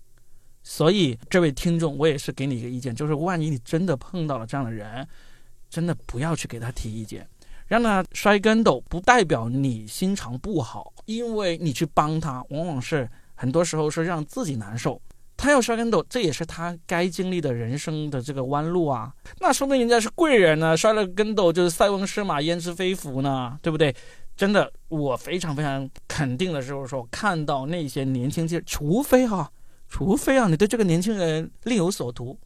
[0.62, 5.04] 所以，这位听众，我也是给你一个意见，就是万一你真的碰到了这样的人，
[5.68, 7.28] 真的不要去给他提意见。
[7.66, 15.00] 让他摔跟斗，不代表你心肠不好，因为你去帮他，往往是很多时候是让自己难受。
[15.36, 19.12] 他要摔跟斗，这也是他该经历的人生的这个弯路啊。
[19.38, 23.94] 那说明人家是贵人呢，摔了跟斗就是塞翁失马焉知非福呢，对不对？
[24.34, 29.50] 真的，我非常非常肯定的就是说，看到那些年轻气，除非哈、
[29.88, 32.36] 除非啊，你对这个年轻人另有所图，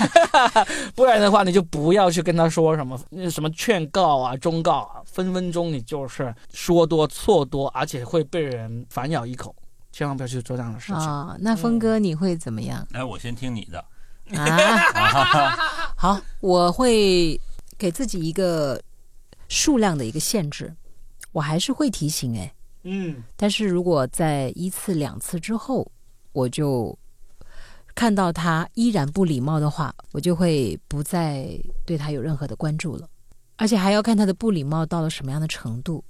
[0.94, 2.98] 不然的话，你就不要去跟他说什么
[3.30, 9.54] 什么劝告啊、忠告啊，分分钟你就是说多错多，而且会被人反咬一口。
[9.92, 10.96] 千万不要去做这样的事情。
[10.96, 13.84] 啊，那峰哥你会怎么样哎，我先听你的。
[14.36, 15.56] 啊？
[15.96, 17.40] 好，我会
[17.76, 18.80] 给自己一个
[19.48, 20.72] 数量的一个限制，
[21.32, 22.54] 我还是会提醒哎，
[22.84, 25.90] 嗯但是如果在一次两次之后，
[26.32, 26.96] 我就
[27.94, 33.08] 看到他依然不礼貌的话，我就会不再对他有任何的关注了，
[33.56, 36.04] 而且还要看他的不礼貌到了什么样的程度，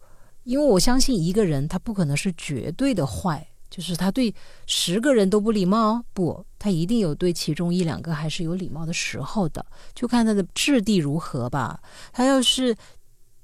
[0.45, 4.33] 因为我相信一个人他不可能是绝对的坏，就是他对
[4.67, 9.65] 十个人都不礼貌，不，他一定有对其中一两个还是有礼貌的时候的，
[9.95, 11.81] 就看他的质地如何吧。
[12.13, 12.77] 他要是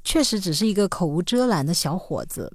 [0.04, 2.52] 确实只是一个口无遮拦的小伙子，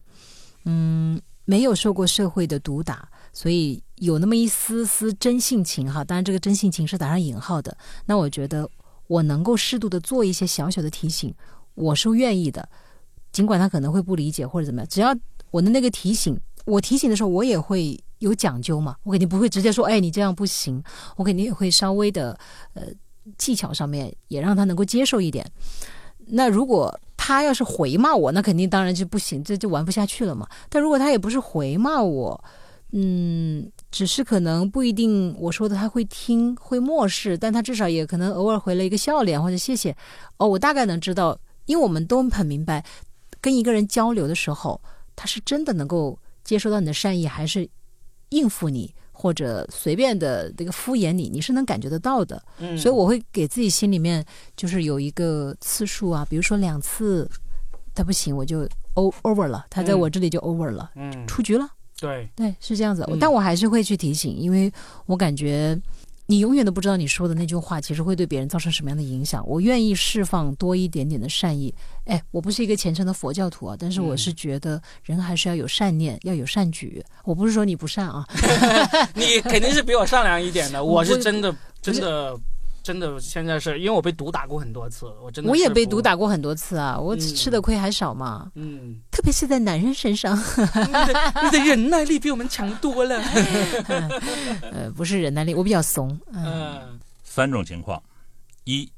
[0.65, 6.03] 嗯，没有受过社会的毒打，所以有那么一丝丝真性情哈。
[6.03, 7.75] 当然，这个真性情是打上引号的。
[8.05, 8.69] 那我觉得
[9.07, 11.33] 我能够适度的做一些小小的提醒，
[11.75, 12.67] 我是愿意的。
[13.31, 15.15] 尽管他可能会不理解或者怎么样，只要
[15.51, 20.83] 我的那个提醒，我提醒的时候我也会有讲究嘛，我肯定不会直接说，哎，你这样不行，
[21.15, 22.37] 我肯定也会稍微的
[22.73, 22.83] 呃
[23.37, 25.49] 技巧上面也让他能够接受一点。
[26.27, 30.47] 那如果他要是回骂我，那肯定当然就不行，这就玩不下去了嘛。
[30.69, 32.43] 但如果他也不是回骂我，
[32.91, 39.95] 嗯，只是可能不一定我说的他会听会漠视，但他至少也可能偶尔回了一个笑脸或者谢谢。
[40.37, 42.83] 哦，我大概能知道，因为我们都很明白，
[43.39, 44.81] 跟一个人交流的时候，
[45.15, 47.67] 他是真的能够接收到你的善意，还是
[48.29, 52.43] 应付你或者随便的这个敷衍你，你是能感觉得到的。
[52.57, 54.25] 嗯，所以我会给自己心里面
[54.57, 57.29] 就是有一个次数啊，比如说两次，
[57.95, 61.69] 他不行我就 o over 了，他在我这里就 over 了，嗯，出局了。
[62.01, 63.05] 对，对，是这样子。
[63.07, 64.69] 嗯但我还是会去提醒，因为
[65.05, 65.79] 我感觉
[66.25, 69.45] 你永远都不知道你说的那句话其实会对别人造成什么样的影响。
[69.47, 71.73] 我愿意释放多一点点的善意。
[72.05, 77.03] 哎，我不是一个虔诚的佛教徒啊，但是我嗯是觉得人还是要有善念，要有善举。
[77.23, 78.25] 我不是说你不善啊，
[79.13, 82.35] 你肯定是比我善良一点的， 我我是真的真的
[82.83, 88.51] 真的，现在是因为我被毒打过很多次，我真的我也被毒，打过很多次啊，我嗯吃的亏还少嘛。
[88.55, 93.21] 嗯特特别是在男人身上，你的你的忍耐力比我们强多了。
[94.73, 96.09] 呃，不是忍耐力，我比较怂。
[96.33, 98.01] 嗯嗯三种情况：
[98.63, 98.91] 一，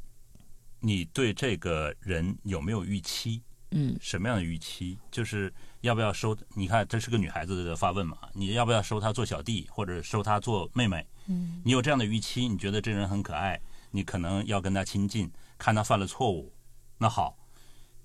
[0.80, 3.42] 你对这个人有没有预期？
[3.72, 4.98] 嗯什么样的预期？
[5.12, 6.38] 就是要不要收？
[6.56, 8.18] 你看，这是个女孩子的发问嘛？
[8.32, 11.06] 你要不要收她做小弟，或者收她做妹妹？
[11.28, 13.60] 嗯你有这样的预期，你觉得这人很可爱，
[13.96, 16.52] 你可能要跟他亲近，看他犯了错误，
[16.98, 17.38] 那好，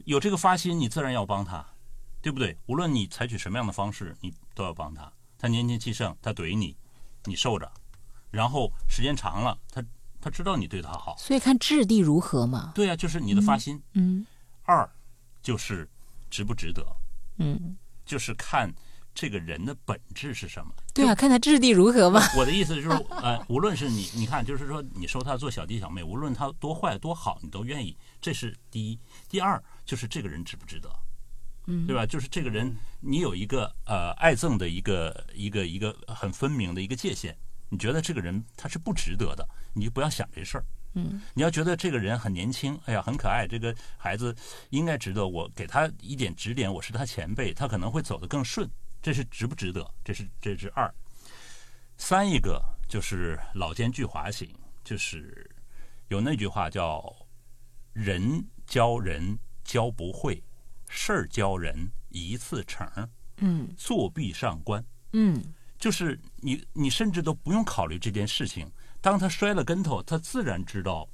[0.05, 1.67] 有这个发心，你自然要帮他，
[2.21, 2.55] 对不对？
[2.67, 5.11] 无论你采取什么样的方式，你都要帮他。
[5.39, 6.77] 他年轻气盛，他怼你，
[7.25, 7.73] 你受着，
[8.31, 9.83] 然后时间长了，他
[10.21, 12.73] 他知道你对他好，所以看质地如何嘛。
[12.75, 13.83] 对呀、就是你的发心。
[13.95, 14.27] 嗯
[14.65, 14.87] 二
[15.41, 15.89] 就是
[16.29, 16.85] 值不值得，
[17.39, 17.75] 嗯，
[18.05, 18.71] 就是看
[19.19, 20.73] 这个人的本质是什么。
[20.95, 22.23] 对啊，看他质地如何嘛。
[22.37, 22.89] 我的意思就是，
[23.21, 28.99] 呃，无论是你，你看，就是说，你收他做小弟小妹，无论他多坏多好，你都愿意，这是第一。
[29.29, 30.89] 第二就是这个人值不值得，
[31.67, 32.07] 嗯对吧？
[32.07, 37.37] 就是这个人，你有一个呃爱憎的一个一个一个很分明的一个界限。
[37.71, 39.45] 你觉得这个人他是不值得的，
[39.75, 40.65] 你就不要想这事儿。
[40.95, 44.33] 嗯，你要觉得这个人很年轻，哎呀，很可爱，这个孩子
[44.71, 49.89] 应该值得我给他一点指点，我是他前辈，他可能会走得更顺，这是值不值得？
[50.05, 50.93] 这是这是二。
[51.97, 54.49] 三一个就是老奸巨猾型，
[54.85, 55.49] 就是
[56.09, 57.15] 有那句话叫
[57.93, 60.43] “人教人教不会，
[60.89, 61.75] 事儿教人
[62.11, 62.87] 一次成，
[63.39, 64.85] 嗯作弊上官”。
[65.13, 65.43] 嗯
[65.79, 68.71] 就是你，你甚至都不用考虑这件事情。
[69.01, 71.09] 当他摔了跟头，他自然知道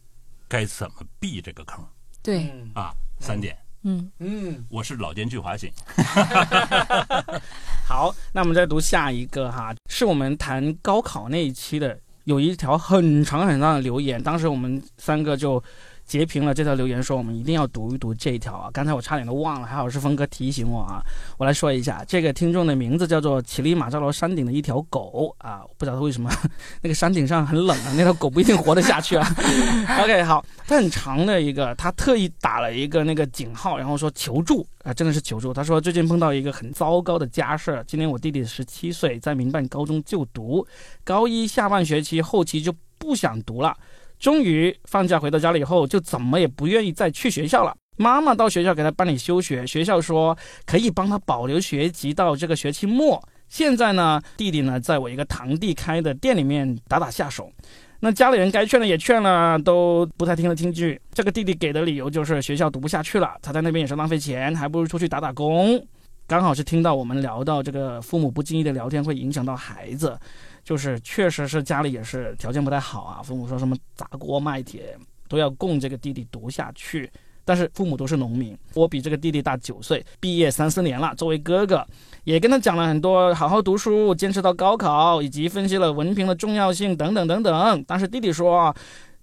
[0.48, 1.86] 该怎么避这个坑
[2.22, 2.94] 对，嗯啊。
[3.20, 5.72] 三点，嗯嗯，我是老奸巨猾型。
[7.86, 15.62] 好，那我们再读下一个哈，是我们谈高考那一期的，有一条很长很长的留言，当时我们三个就
[16.06, 18.70] 截屏了这条留言，说我们一定要读一读这一条啊。
[18.72, 21.02] 刚才我差点都忘了，还好是峰哥提醒我啊。
[21.38, 26.30] 我来说一下，这个听众的名字叫做乞力马扎罗山顶的一条狗啊，不知道他为什么
[26.82, 29.26] 那个山顶上很冷啊，那条狗不一定活得下去啊。
[30.02, 35.54] OK，好，他很长的一个，他特意打了一个那个井号，然后说求助啊，真的是求助。
[35.54, 40.66] 他说最近碰到一个很糟糕的家事，今年我弟弟十七岁，在民办高中就读，
[41.02, 43.76] 高一下半学期后期就不想读了。
[44.18, 47.74] 终于放假回到家里以后，就怎么也不愿意再去学校了。
[47.96, 50.36] 妈妈到学校给他办理休学，学校说
[50.66, 53.22] 可以帮他保留学籍到这个学期末。
[53.48, 57.50] 现在呢，弟弟呢在我一个堂弟开的店里面打打下手。
[58.00, 61.00] 那家里人该劝的也劝了，都不太听得进去。
[61.12, 65.80] 这个弟弟给的理由就是学校读不下去了，他在那边也是浪费钱，还不如出去打打工。
[66.26, 70.18] 刚好是听到我们聊到这个父母不经意的聊天会影响到孩子，
[70.64, 74.96] 就是确实是家里也是条件不太好啊，父母说什么砸锅卖铁
[75.28, 77.10] 都要供这个弟弟读下去。
[77.46, 81.14] 但是父母都是农民，我比这个弟弟大九岁，毕业三四年了。
[81.14, 81.86] 作为哥哥，
[82.24, 87.84] 也跟他讲了很多好好读书、坚持到高考，以及分析了文凭的重要性等等等等。
[87.86, 88.74] 但是弟弟说，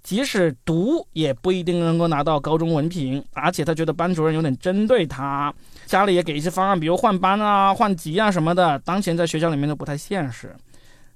[0.03, 5.51] 即使读也不一定能够拿到高中文凭，而且他觉得班主任有点针对他，
[5.87, 10.55] 家里也给一些方案，比如换班啊、换级啊什么的，当前在学校里面都不太现实。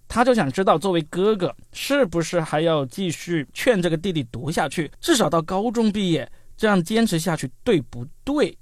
[0.07, 8.57] 他就想知道，作为哥哥，是不是还要继续劝这个弟弟读下去，至少到高中毕业，这样坚持下去，对不对？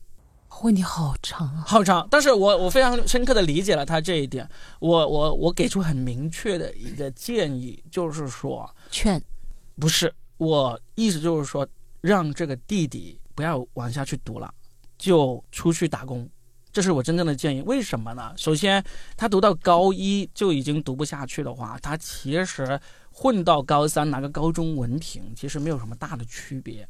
[0.61, 1.63] 问题好长啊。
[1.67, 4.47] 好长，但是我我非常深刻的理解了他这一点，
[4.79, 9.21] 我我我给出很明确的一个建议，就是说，劝，
[9.79, 11.67] 不是我意思就是说，
[12.01, 14.53] 让这个弟弟不要往下去读了，
[14.97, 16.29] 就出去打工，
[16.73, 17.61] 这是我真正的建议。
[17.61, 18.33] 为什么呢？
[18.35, 18.83] 首先，
[19.15, 22.77] 他读到高一就已经读不下去的话，他其实
[23.11, 26.85] 混到高三拿个高中文凭，其实没有什么大的区别。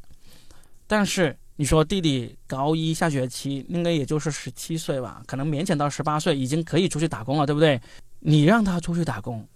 [0.86, 7.80] 但是你说弟弟高一下学期应该也就是十七岁吧，可能勉强到十八岁，已经可以出去打工了，对不对？
[8.20, 9.46] 你让他出去打工，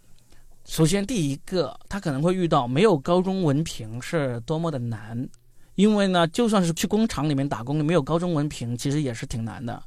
[0.66, 5.26] 首先第一个他可能会遇到没有高中文凭是多么的难，
[5.78, 9.80] 因为呢，就算是去工厂里面打工，没有高中文凭其实也是挺难的。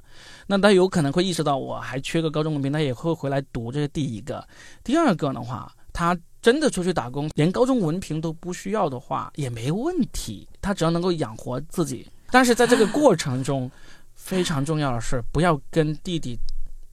[0.47, 4.47] 那他有可能会意识到我还缺个高中文凭，他也会回来读，这是第一个。
[4.85, 12.07] 第二个的话，他真的出去打工，连高中文凭都不需要的话，也没问题，他只要能够养活自己。
[12.31, 13.69] 但是在这个过程中，
[14.13, 16.39] 非常重要的是不要跟弟弟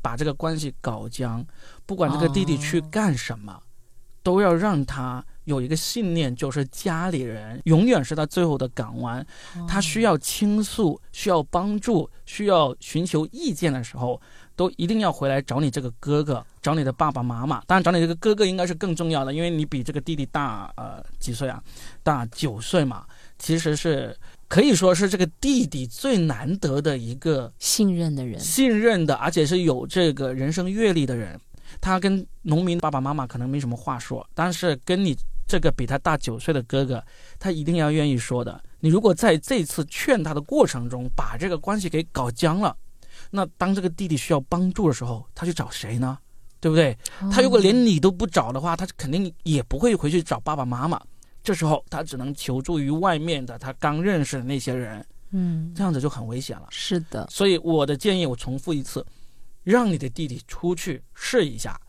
[0.02, 1.46] 把这个关系搞僵，
[1.86, 3.62] 不管这个弟弟去干什么，
[4.24, 9.26] 都要让他有一个信念，就是家里人永远是他最后的港湾。
[9.66, 14.20] 他需要倾诉、需要帮助、需要寻求意见的时候，
[14.54, 17.62] 都一定要回来找你这个哥哥，找你的爸爸妈妈。
[17.66, 21.62] 当然，找你这个哥哥应该是更重要的，因为你比这个弟弟大呃几岁啊？
[22.02, 23.06] 大九岁嘛，
[23.38, 24.14] 其实是
[24.48, 31.40] 可以说是这个弟弟最难得的一个信任的人，信任的，而且是有这个人生阅历的人。
[31.82, 35.14] 他跟农民爸爸妈妈可能没什么话说，但是跟你
[35.48, 37.02] 这个比他大九岁的哥哥，
[37.38, 38.62] 他一定要愿意说的。
[38.80, 42.76] 你如果在这次劝他的过程中把这个关系给搞僵了，
[43.30, 46.18] 那当这个弟弟需要帮助的时候，他去找谁呢？
[46.60, 46.96] 对不对？
[47.32, 51.00] 他如果连你都不找的话，他肯定也不会回去找爸爸妈妈。
[51.42, 56.66] 这时候他只能求助于外面的他刚认识的那些人，嗯，这样子就很危险了。
[56.70, 59.06] 是的，所以我的建议，我重复一次，
[59.62, 61.80] 让你的弟弟出去试一下。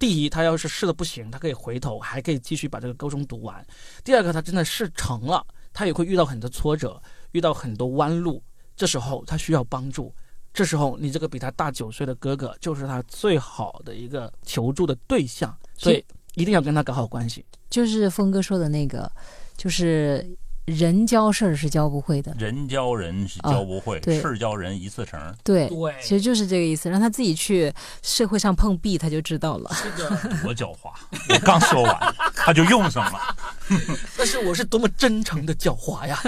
[0.00, 3.64] 第一，他要是试的不行，他可以回头，还可以继续把这个高中读完。
[4.02, 7.00] 第二个，他真的试成了，他也会遇到很多挫折，
[7.32, 8.42] 遇到很多弯路，
[8.74, 10.12] 这时候他需要帮助。
[10.54, 17.44] 这时候，你这个比他大九岁的哥哥就是他最好的一个求助的对象，所以一定要跟他搞好关系。
[17.68, 19.08] 就是峰哥说的那个，
[19.56, 20.26] 就是
[20.70, 25.20] 人教事儿是教不会的，人教人是教不会，事儿教人一次成。
[25.44, 29.70] 对，对其实就是这个意思，让他自己去社会上碰壁，他就知道了。
[29.74, 30.08] 是的，
[30.42, 30.92] 多狡猾！
[31.28, 33.36] 我刚说完， 他就用上了。
[34.16, 36.18] 但是我是多么真诚的狡猾呀！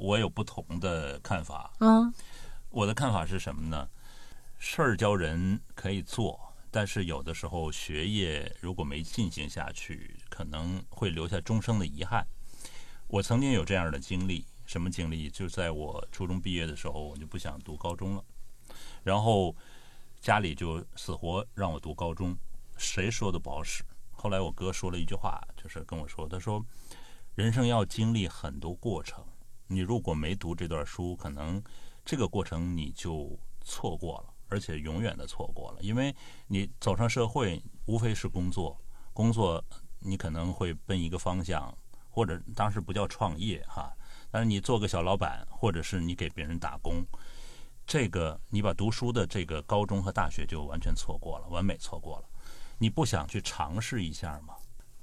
[0.00, 1.70] 我有不同的看法。
[1.80, 2.12] 嗯，
[2.70, 3.86] 我的看法是什么呢？
[4.58, 6.38] 事儿教人可以做，
[6.70, 12.26] 但是有的时候学业如果没进行下去，可能会留下终生的遗憾。
[13.12, 15.28] 我曾经有这样的经历，什么经历？
[15.28, 18.24] 就在我初中毕业的时候，我就不想读高中了，
[19.02, 19.52] 然后
[20.20, 22.36] 家里就死活让我读高中，
[22.76, 23.82] 谁说的不好使。
[24.12, 26.64] 后来我哥说了一句话，就是跟我说，他说
[27.34, 29.24] 人生要经历很多过程，
[29.66, 31.60] 你如果没读这段书，可能
[32.04, 36.14] 这个过程你就错过了，而且永远的错过了，因为
[36.46, 38.80] 你走上社会，无非是工作，
[39.12, 39.64] 工作
[39.98, 41.76] 你可能会奔一个方向，
[42.10, 43.92] 或者当时不叫创业哈，
[44.30, 47.04] 但是你做个小老板，或者是你给别人打工，
[47.86, 52.24] 这个你把读书的这个高中和大学就完全错过了，完美错过了。
[52.78, 54.54] 你不想去尝试一下吗？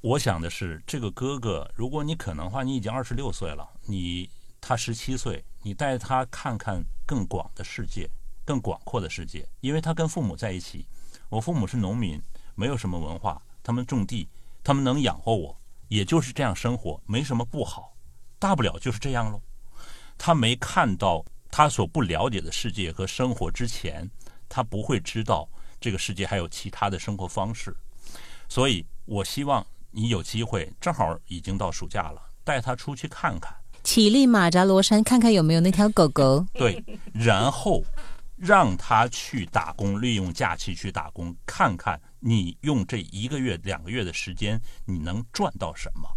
[0.02, 4.30] 我想的是，这个哥哥，如果你可能的话，你已经二十六岁了，你
[4.62, 8.10] 他十七岁，你带他看看更广的世界，
[8.46, 9.48] 更广阔的世界。
[9.60, 10.86] 因为他跟父母在一起，
[11.30, 12.22] 我父母是农民，
[12.56, 14.30] 没有什么文化，他们种地，
[14.64, 17.94] 他们能养活我，也就是这样生活，没什么不好，
[18.40, 19.42] 大不了就是这样喽。
[20.18, 24.10] 他没看到他所不了解的世界和生活之前，
[24.50, 25.48] 他不会知道
[25.80, 27.76] 这个世界还有其他的生活方式。
[28.50, 36.46] 所以我希望你有机会，正好已经到暑假了，带他出去看看，乞力马扎罗山看看有没有那条狗狗。
[36.54, 36.84] 对，
[37.14, 37.84] 然后
[38.36, 46.10] 让他去打工，利用假期去打工，看看你用这一个月、两个月的时间，你能赚到什么。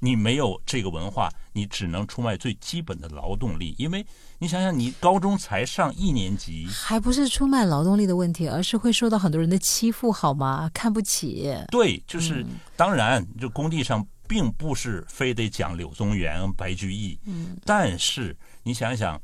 [0.00, 4.06] 你没有这个文化，你只能出卖最基本的劳动力，因为
[4.38, 10.70] 你想想，你高中才上一年级，还不是出卖劳动力的问题，而是会受到很多人的欺负，好吗？
[10.72, 11.52] 看不起。
[11.72, 19.20] 对，就是、当然，就工地上并不是非得讲柳宗元、白居易，嗯，但是你想想，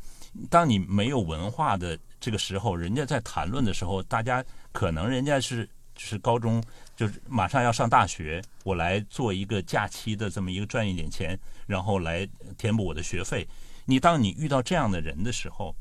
[0.51, 6.63] 当你没有文化的这个时候，人家在谈论的时候，大家可能人家是就是高中
[6.97, 12.29] 就是马上要上大学，我来做一个假期的这么一个赚一点钱，然后来
[12.59, 13.47] 填补我的学费。
[13.87, 15.75] 你当你遇到这样的人的时候，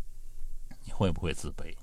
[0.86, 1.74] 你会不会自卑？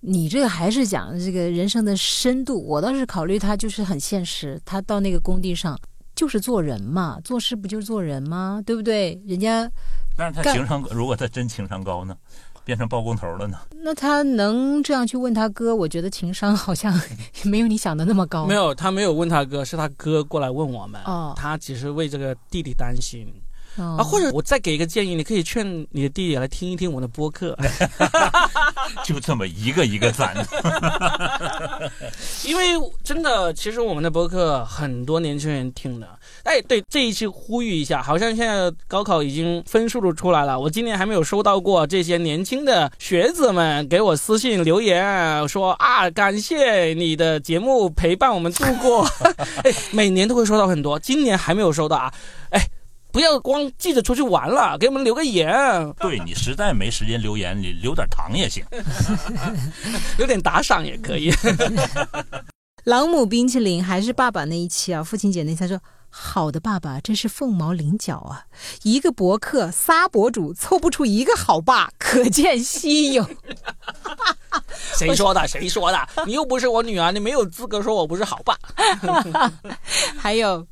[0.00, 5.78] 你这个还是讲这个人生的深度，我倒是考虑他就是很现实，他到那个工地上
[6.14, 8.60] 就是做人嘛，做事不就是做人吗？
[8.66, 9.22] 对不对？
[9.26, 9.70] 人家
[10.16, 12.16] 但是他情商，如果他真情商高呢，
[12.64, 13.58] 变成包工头了呢？
[13.84, 16.92] 那他能这样去问他哥，我觉得情商好像
[17.44, 18.46] 没有你想的那么高。
[18.46, 21.00] 没有，他没有问他哥，是他哥过来问我们。
[21.04, 23.26] 哦他只是为这个弟弟担心、
[23.76, 27.56] 哦啊，或者我再给一个建议，你可以劝你的弟弟来听一听我的播客，
[29.04, 30.34] 就这么一个一个赞。
[32.44, 32.64] 因为
[33.02, 36.08] 真的，其实我们的播客很多年轻人听的。
[36.44, 49.06] 哎，对，这一期呼吁一下，好像现在高考已经分数都出来了，我今年还没有收到过这些年轻的学子们给我私信留言说啊，感谢你的节目陪伴我们度过。
[49.64, 52.12] 哎，每年都会收到很多，今年还没有收到啊。
[52.50, 52.60] 哎，
[53.12, 55.46] 不要光记着出去玩了，给我们留个言，
[56.00, 58.64] 对你实在没时间留言，你留点糖也行。
[60.18, 61.32] 留点打赏也可以。
[62.84, 65.80] 朗姆冰淇淋还是爸爸那一期啊，父亲节那期他说。
[66.14, 68.44] 好的爸爸真是凤毛麟角啊！
[68.82, 73.26] 一个博客仨博主凑不出一个好爸，可见稀有。
[74.94, 75.48] 谁说的？
[75.48, 75.98] 谁说的？
[76.26, 78.54] 你又不是我女儿，你没有资格说我不是好爸。
[80.18, 80.66] 还有，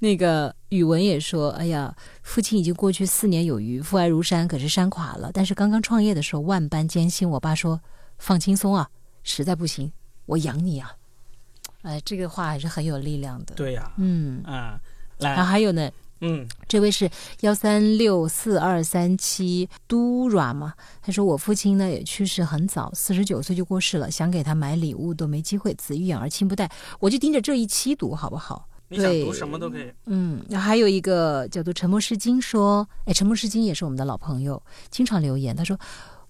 [0.00, 5.30] 那个语文也说：“哎呀，父亲已经过去四年有余，父爱如山，可是山垮了。
[5.32, 7.80] 但是刚刚创业的时候万般艰辛。”我爸说
[8.18, 8.88] ：“放轻松啊，
[9.22, 9.90] 实在不行
[10.26, 10.92] 我养你啊。
[11.82, 14.78] ”哎，这个话还是很有力量的。，对呀、嗯，啊，
[15.18, 17.08] 然后，还有呢，嗯这位是
[17.40, 20.74] 幺三六四二三七都 ra 嘛？
[21.00, 26.68] 他说我父亲呢也去世很早，四十九岁就过世了，想给他买礼物都没机会，子欲养而亲不待。
[26.98, 28.68] 我就盯着这一期读好不好？
[28.88, 29.92] 对你想读什么都可以。
[30.06, 35.54] 嗯，那还有一个叫做沉默是金说，哎，沉默是金也是我们的老朋友，经常留言。
[35.54, 35.78] 他说，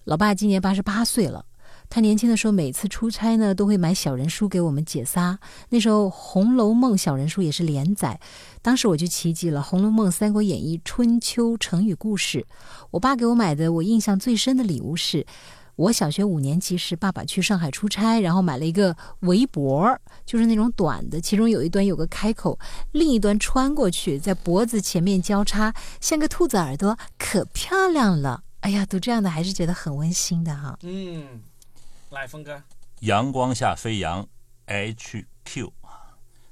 [0.05, 1.45] 老爸今年八十八岁了。
[1.89, 5.39] 他年轻的时候，每次出差呢，都会买小人书给我们解撒。
[5.69, 8.19] 那时候《红楼梦》小人书也是连载，
[8.61, 12.45] 当时我就奇迹了，《红楼梦》《三国演义》《春秋》成语故事。
[12.91, 15.25] 我爸给我买的，我印象最深的礼物是，
[15.77, 22.57] 我小学五年级时，爸爸去上海出差，然后买了一个围脖，就是那种短的，其中有一端有个开口，
[22.93, 25.71] 另一端穿过去，在脖子前面交叉，
[26.01, 28.43] 像个兔子耳朵，可漂亮了。
[28.61, 30.75] 哎呀，读这样的还是觉得很温馨的哈。
[30.81, 31.43] 嗯，
[32.09, 32.59] 来，峰哥，
[33.01, 34.27] 阳光下飞扬
[34.65, 35.71] HQ，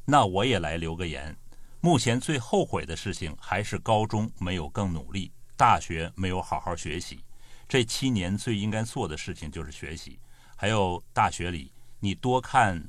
[0.06, 1.36] 那我也来留个言。
[1.82, 7.20] 目前最后悔的事情还是高中没有更努力，大学没有好好学习。
[7.68, 10.20] 这七年最应该做的事情就是学习。
[10.56, 12.82] 还有大学里，你多看，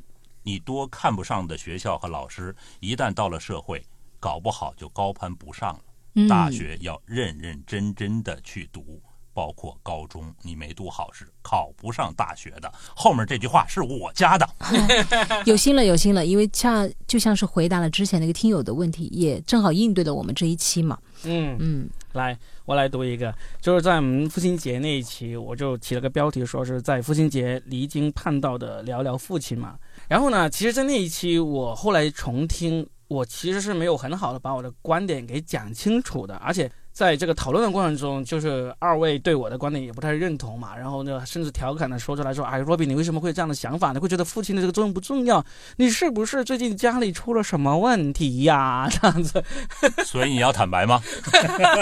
[0.43, 3.85] 你多看不上的学校和老师，一旦到了社会，
[4.20, 5.83] 搞不好就高攀不上了。
[6.14, 9.03] 嗯大学要认认真真的去读，
[9.37, 12.72] 包括高中，你没读好是考不上大学的。
[12.95, 14.49] 后面这句话是我加的。
[15.45, 20.99] 有心了，有心了，因为恰就像是回答了之前那个听友的问题，也正好应对了我们这一期嘛。
[21.24, 22.34] 嗯，嗯来，
[22.64, 29.78] 我来读一个，就是在我们父亲节那一期，我就起了个标题，说是在父亲节离经叛道的聊聊父亲嘛。
[30.09, 43.92] 然后呢，其实，在那一期我后来重听，我其实是没有很好的把我的观点给讲清楚的，而且在这个讨论的过程中，就是二位对我的观点也不太认同嘛，然后呢，甚至调侃的说出来说，哎，若比，你为什么会有这样的想法？
[43.92, 45.44] 你会觉得父亲的这个作用不重要？
[45.76, 48.88] 你是不是最近家里出了什么问题呀？
[48.90, 49.44] 这样子。
[50.07, 51.03] 所以你要坦白吗？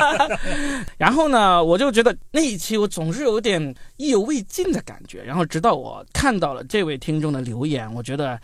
[0.99, 5.23] 然后呢，我就觉得那一期我总是有点意犹未尽的感觉。
[5.23, 8.37] 然后直到我看到了这位听众的留言，我觉得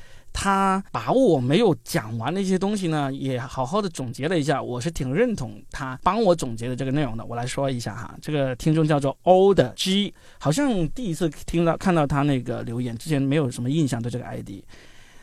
[0.43, 7.23] 他把我没有讲完的一些东西呢，也好好的总结了一下，我是挺认同他帮我总结的这个内容的。
[7.27, 14.65] 我来说一下哈，这个听众叫做 O 的 G，好像第一次听到看到他那个留言，之前没有什么印象对这个 ID。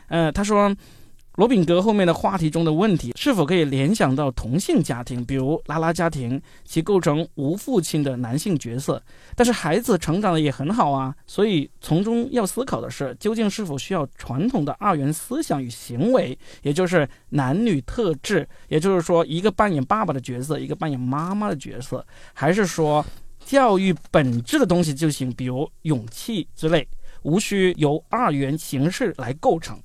[0.06, 0.72] 呃，他说。
[1.38, 9.00] 罗炳格后面的话题中的问题，是否可以联想到同性家庭，比如拉拉家庭，其构成无父亲的男性角色？
[9.36, 23.06] 但是孩子成长的也很好啊，所以从中要思考的是，究竟是否需要传统的二元思想与行为，也就是男女特质，也就是说，一个扮演爸爸的角色，一个扮演妈妈的角色，还是说
[23.44, 26.88] 教育本质的东西就行，比如勇气之类，
[27.22, 29.80] 无需由二元形式来构成？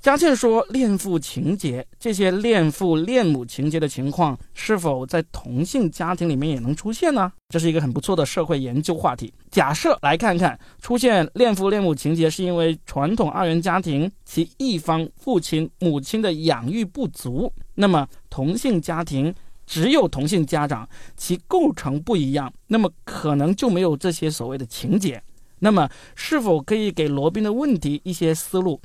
[0.00, 7.32] 佳倩说：“恋父情节，这些恋父恋母情节的情况，是否在同性家庭里面也能出现呢？
[7.48, 9.32] 这是一个很不错的社会研究话题。
[9.50, 19.34] 假设来看看，出现恋父恋母情节，是因为传统二元家庭其一方父亲母亲的养育不足，那么同性家庭
[19.66, 25.20] 只有同性家长，其构成不一样，那么可能就没有这些所谓的情节。
[25.58, 28.80] 那么，是否可以给罗宾的问题一些思路？”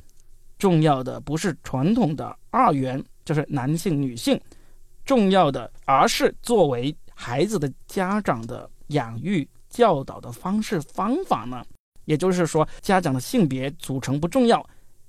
[0.58, 4.40] 重要的不是传统的二元，就是男性女性，
[5.04, 11.64] 重要的而是作为孩子的家长的养育教导的方式方法呢？
[12.04, 14.64] 也就是说，家长的性别组成不重要，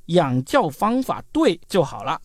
[0.08, 2.22] 养教方法对就好了。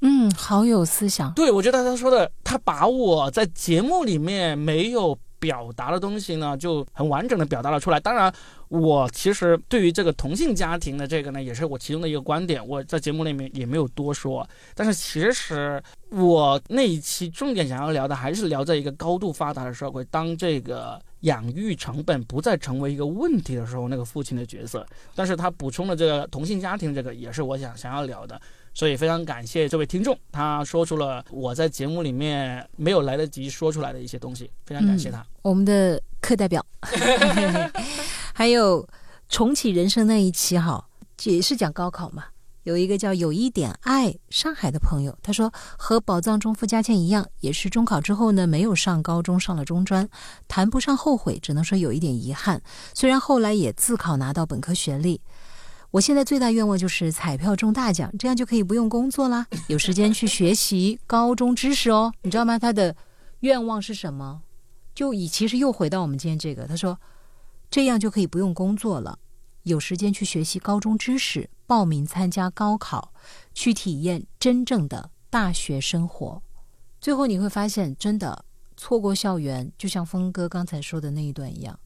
[0.00, 1.32] 嗯，好有思想。
[1.34, 7.98] 对，我觉得他说的，他把我在节目里面没有表达的东西呢，就很完整的表达了出来。
[7.98, 8.32] 当然，
[8.68, 14.48] 我其实对于这个同性家庭的这个呢，也是我其中的一个观点，我在节目里面也没有多说。
[14.76, 24.86] 但是其实我那一期重点想要聊的，还是聊在一个高度发达的社会，当这个养育成本不再成为一个问题的时候，那个父亲的角色。
[25.16, 28.40] 但是他补充的这个同性家庭这个，也是我想想要聊的。
[28.74, 35.24] 所以非常感谢这位听众，他说出了我在节目里面没有来得及说出来的一些东西，非常感谢他。
[35.42, 36.64] 我们的课代表，
[38.32, 38.88] 还有
[39.28, 40.86] 重启人生那一期哈，
[41.24, 42.24] 也是讲高考嘛。
[42.62, 50.08] 有一个叫有一点爱上海的朋友，他说和宝藏中付佳倩一样，也是中考之后呢没有上高中，上了中专，
[50.46, 52.62] 谈不上后悔，只能说有一点遗憾。
[52.94, 55.20] 虽然后来也自考拿到本科学历。
[55.92, 62.10] 我现在最大愿望就是彩票中大奖，这样就可以不用工作啦，有时间去学习高中知识哦。
[62.22, 62.58] 你知道吗？
[62.58, 62.96] 他的
[63.40, 64.40] 愿望是什么？
[64.94, 66.98] 就以其实又回到我们今天这个，他说
[67.70, 69.18] 这样就可以不用工作了，
[69.64, 73.12] 有时间去学习高中知识，报名参加高考，
[73.52, 76.42] 去体验真正的大学生活。
[77.02, 78.46] 最后你会发现，真的
[78.78, 81.78] 错过校园，就像峰哥刚才说的那一段一样，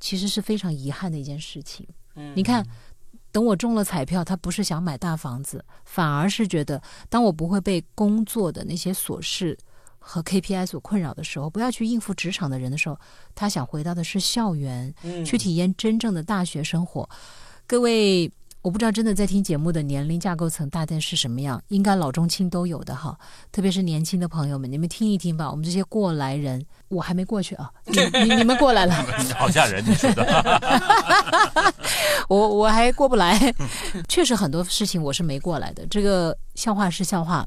[0.00, 1.86] 其实是非常遗憾的一件事情。
[2.14, 2.66] 嗯你看，
[3.32, 9.58] 等我中了彩票，他不是想买大房子，反而是觉得，当我不会被工作的那些琐事
[9.98, 12.98] 和 KPI 所困扰的时候，不要去应付职场的人的时候，
[13.34, 17.08] 他想回到的是校园，嗯去体验真正的大学生活。
[17.66, 18.30] 各位，
[18.62, 23.18] 我不知道真的在听节目的年龄架构层大概是什么样，应该老中青都有的哈。
[23.50, 25.50] 特别是年轻的朋友们，你们听一听吧。
[25.50, 28.94] 我们这些过来人，我还没过去啊，你你你们过来了。
[29.36, 30.24] 好吓人，你说的。
[32.28, 33.52] 我我还过不来，
[34.08, 35.84] 确实很多事情我是没过来的。
[35.88, 37.44] 这个笑话是笑话，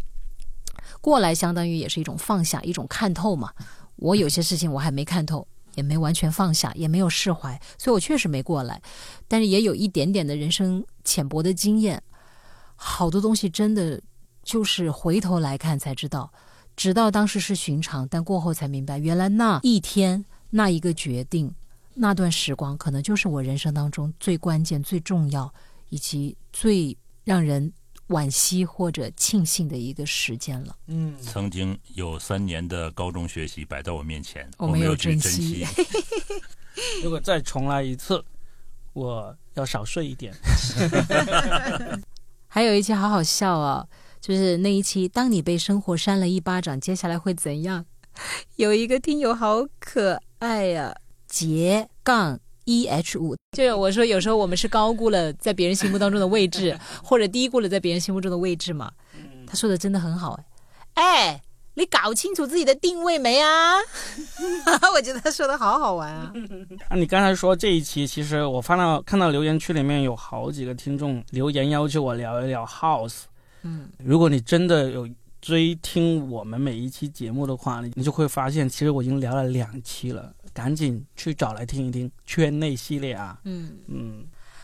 [0.99, 3.51] 过来相当于也是一种放下，一种看透嘛。
[3.95, 8.81] 我有些事情我还没看透，也没完全放下，也没有释怀，所以我确实没过来。
[9.29, 12.01] 但是也有一点点的人生浅薄的经验，
[12.75, 14.01] 好多东西真的
[14.43, 16.29] 就是回头来看才知道，
[16.75, 21.53] 直到当时是寻常，但过后才明白，原来那一天那一个决定。
[21.97, 25.49] 那段时光可能就是我人生当中最关键、最重要，
[25.87, 27.71] 以及最让人
[28.09, 30.75] 惋惜或者庆幸的一个时间了。
[30.87, 35.65] 嗯，曾经有三年的高中学习摆在我面前，我我没有珍惜。
[37.01, 38.21] 如果再重来一次，
[38.95, 40.33] 我要少睡一点。
[42.47, 43.85] 还有一期好好笑啊，
[44.21, 47.85] 就是那一期，当你被生活扇了一巴掌，接下来会怎样？
[48.55, 50.95] 有一个听友好可爱呀、
[51.27, 58.89] 杰杠 E H 五，就是我说有时候我们是高估了在别人心目当中的位置， 或者低估了在别人心目中的位置嘛。
[59.45, 60.39] 他说的真的很好
[60.93, 61.41] 哎，哎，
[61.75, 63.75] 你搞清楚自己的定位没啊？
[64.95, 66.33] 我觉得他说的好好玩啊。
[66.89, 73.23] 啊，你刚才说这一期，其实我翻到看到留言区里面有好几个听众留言要求我聊一聊 House。
[73.63, 75.07] 嗯，如果你真的有
[75.41, 83.37] 追听我们每一期节目的话，你你就会发现，其实我已经聊了两期了，赶紧去找来听一听圈内系列啊。
[83.43, 83.77] 嗯。
[83.87, 84.23] 嗯，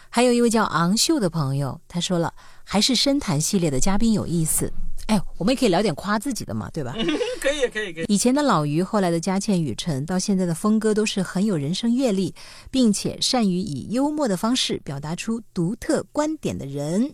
[0.09, 2.33] 还有一位叫昂秀的朋友，他说了，
[2.63, 4.71] 还是深谈系列的嘉宾有意思。
[5.11, 6.95] 哎，我们也可以聊点夸自己的嘛，对吧？
[7.41, 8.05] 可以，可以，可以。
[8.07, 12.33] 以前的老于，后来的佳倩、雨辰，到现在的峰哥，都是很有人生阅历，
[12.71, 17.13] 并且善于以幽默的方式表达出独特观点的人。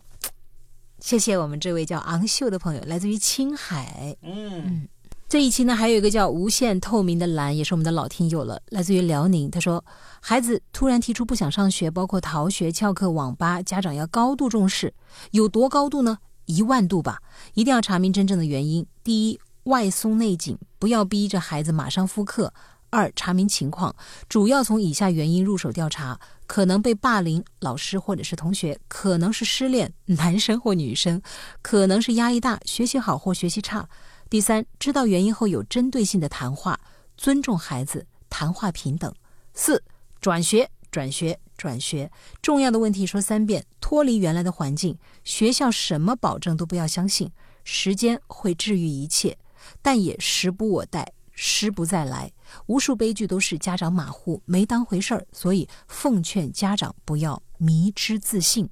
[1.00, 4.16] 谢谢我们这位叫昂秀的朋友，来自于青海。
[4.22, 4.88] 嗯
[5.28, 9.50] 这一期呢，还有一个叫无限透明的蓝，也是我们的老听友了，来自于辽宁。
[9.50, 9.84] 他说，
[10.22, 14.94] 孩子突然提出不想上学，包括逃学、翘课、网吧，家长要高度重视，
[15.32, 16.20] 有多高度呢？
[16.48, 17.22] 一万度吧，
[17.54, 18.86] 一定要查明真正的原因。
[19.04, 22.52] 第一，外松内紧，不要逼着孩子马上复课。
[22.90, 23.94] 二，查明情况，
[24.30, 26.18] 主要从以下原因入手调查：
[26.48, 31.20] 可能被霸凌，老师或者是同学；可能是失恋，男生或女生；
[31.62, 33.88] 可能是压力大，学习好或学习差。
[34.30, 36.80] 第三，知道原因后有针对性的谈话，
[37.18, 39.14] 尊重孩子，谈话平等。
[39.54, 39.84] 四，
[40.22, 47.32] 转学，转学，转学，重要的问题说三遍，脱离原来的环境，学校什么保证都不要相信，
[47.64, 49.38] 时间会治愈一切，
[49.82, 52.32] 但也时不我待，时不再来。
[52.68, 58.70] 无数悲剧都是家长马虎，没当回事儿，所以奉劝家长不要迷之自信。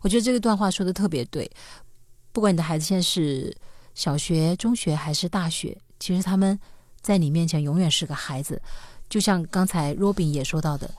[0.00, 1.50] 我觉得这个段话说的特别对，
[2.32, 3.56] 不管你的孩子现在是
[3.94, 6.58] 小学、中学还是大学，其实他们
[7.00, 8.60] 在你面前永远是个孩子。
[9.08, 10.92] 就像刚才 Robin 也说到的，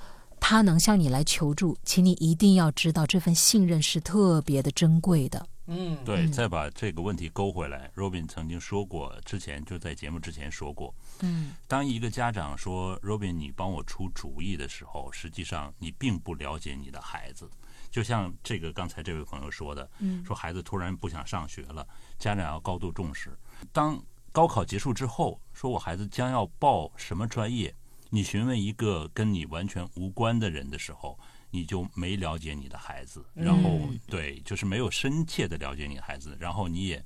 [0.46, 5.48] 他能向你来求助，请你一定要知道这份信任是特别的珍贵的。
[5.68, 17.50] 嗯，对，再把这个问题勾回来，Robin 曾经说过，之前就在节目之前说过，嗯当一个家长说 Robin 你帮我出主意的时候，实际上你并不了解你的孩子。
[17.90, 21.88] 就像这个刚才这位朋友说的，嗯说孩子突然不想上学了，
[22.20, 23.32] 家长要高度重视。
[23.72, 23.98] 当
[24.34, 27.74] 高考结束之后，说我孩子将要报什么专业，
[28.14, 31.18] 你询问一个跟你完全无关的人的时候，
[31.50, 37.04] 你就没了解你的孩子，然后、嗯对，就是没有深切的了解你的孩子，然后你也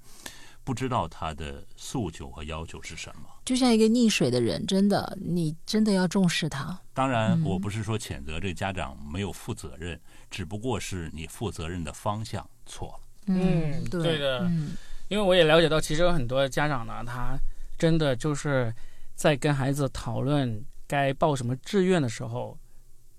[0.66, 3.30] 不知道他的诉求和要求是什么。
[3.46, 6.78] 就像一个溺水的人，真的，你真的要重视他。
[6.94, 9.98] 当然，嗯我不是说谴责这个家长没有负责任，
[10.30, 13.08] 只不过是你负责任的方向错了。
[13.28, 14.76] 嗯对对的嗯
[15.08, 17.38] 因为我也了解到，其实有很多家长呢，他
[17.78, 18.74] 真的就是
[19.16, 22.58] 在跟孩子讨论该报什么志愿的时候，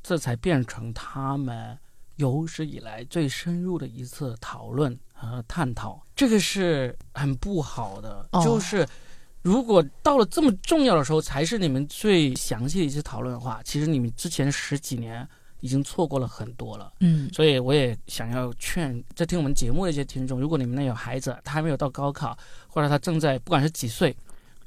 [0.02, 1.78] 这才变成他们
[2.16, 8.26] 有史以来最深入的一次讨论和探讨，这个是很不好的。
[8.32, 8.86] 哦就是
[9.42, 15.26] 如果到了这么重要的时候才是你们最详细的一次讨论的话，其实你们之前十几年
[15.60, 16.92] 已经错过了很多了。
[17.00, 24.14] 嗯所以我也想要劝在听我们节目的一些听众，如果你们那有孩子，他还没有到高考，或者他正在不管是几岁，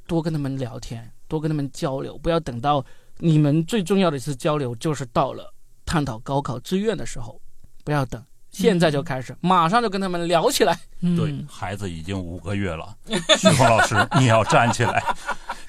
[0.07, 2.83] 多跟他们聊天，多跟他们交流，不要等到
[3.19, 5.53] 你们最重要的一次交流就是到了
[5.85, 7.39] 探讨高考志愿的时候，
[7.85, 8.21] 不要等，
[8.51, 10.77] 现在就开始，马上就跟他们聊起来。
[10.99, 12.93] 嗯，对，孩子已经五个月了，
[13.37, 15.01] 徐峰老师，你要站起来，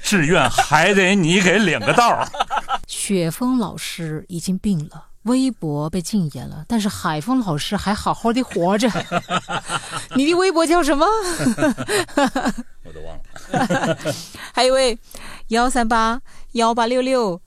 [0.02, 2.26] 志愿还得你给领个道儿。
[2.88, 5.06] 雪峰老师已经病了。
[5.22, 8.90] 微博被禁言了，但是海峰老师还好好的活着。
[10.16, 11.06] 你的微博叫什么？
[12.82, 13.96] 我都忘了。
[14.52, 14.98] 还有一位
[15.52, 16.18] 幺三八
[16.52, 17.38] 幺八六六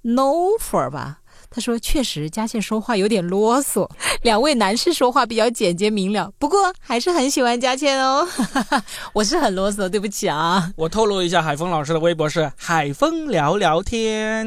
[0.00, 3.88] no for 吧，他说确实佳倩说话有点啰嗦，
[4.22, 8.26] 两位男士说话比较简洁明了，不过还是很喜欢佳倩哦。
[9.14, 10.72] 我是很啰嗦，对不起啊。
[10.74, 14.44] 我透露一下，海峰老师的微博是海峰聊聊天，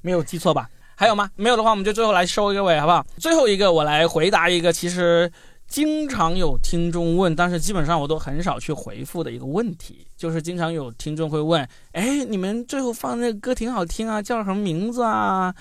[0.00, 0.66] 没有记错吧？
[0.94, 1.28] 还有吗？
[1.36, 3.04] 没有的话，我们就最后来收一个尾，好不好？
[3.18, 5.30] 最后一个，我来回答一个，其实
[5.66, 15.54] 经常有听众问，但是基本上我都很少去回复的一个问题，就是经常有听众会问：哎，你们最后放那个歌挺好听啊，叫什么名字啊？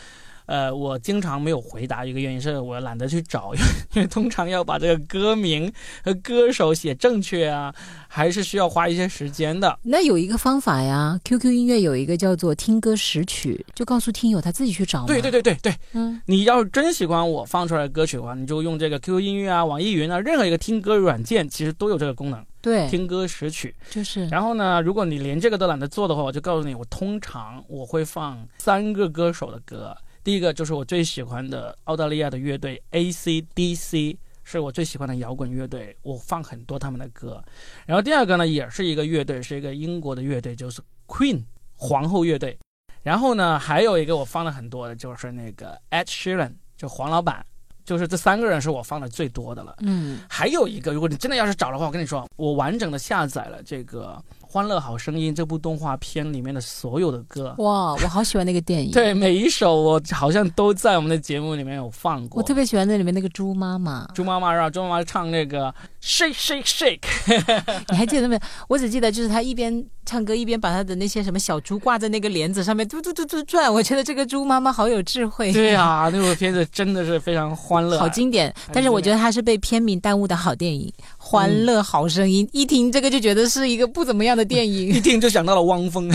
[0.46, 3.66] 呃，我经常没有回答，一个原因是我懒得去找，因 为
[3.96, 5.72] 因为通常要把这个歌名
[6.04, 7.74] 和歌手写正确啊，
[8.08, 9.80] 还是需要花一些时间的。
[9.84, 15.06] 那有一个方法呀，QQ 音乐有一个叫做听歌识曲，就告诉听友他自己去找。
[15.06, 23.74] 对对对对对，嗯，你要是真喜欢我放出来的歌曲的话，你就用这个 QQ 音乐啊、网易云啊，任何一个听歌软件其实都有这个功能，对，听歌识曲。
[23.90, 29.96] 就是然后呢，如果你连这个都懒得做的话，我就告诉你，我通常我会放三个歌手的歌。
[30.24, 37.44] 第一个就是我最喜欢的澳大利亚的乐队 AC/DC，是我最喜欢的摇滚乐队，我放很多他们的歌。
[37.86, 41.44] 然后第二个呢，也是一个乐队，是一个英国的乐队，就是 Queen
[41.76, 42.58] 皇后乐队。
[43.02, 47.46] 然后呢，还有一个我放了很多的，就是那个 Ed Sheeran，就黄老板。
[47.86, 49.76] 就是这三个人是我放的最多的了。
[49.82, 54.24] 嗯还有一个，如果你真的要是找的话，我跟你说，我完整的下载了这个
[54.54, 57.56] 《欢乐好声音》这部动画片里面的所有的歌。
[57.58, 62.40] 哇，我好喜欢那个电影。，对，每一首我好像都在我们的节目里面有放过。
[62.40, 64.06] 我特别喜欢那里面那个猪妈妈。
[64.14, 65.74] 猪妈妈让猪妈妈唱那个
[66.04, 67.02] shake shake shake，
[67.90, 68.42] 你还记得没有？
[68.68, 73.74] 我只记得就是他一边唱歌一边把他的那些什么小猪挂在那个帘子上面嘟嘟嘟嘟转。
[73.74, 75.52] 我觉得这个猪妈妈好有智慧。
[75.52, 80.94] 对啊，那部片子真的是非常欢乐，好经典，但是我觉得它是被片名耽误的好电影，
[81.26, 82.46] 《欢乐好声音》。
[82.52, 85.00] 一听这个就觉得是一个不怎么样的电影 一。
[85.00, 86.12] 听就想到了汪峰。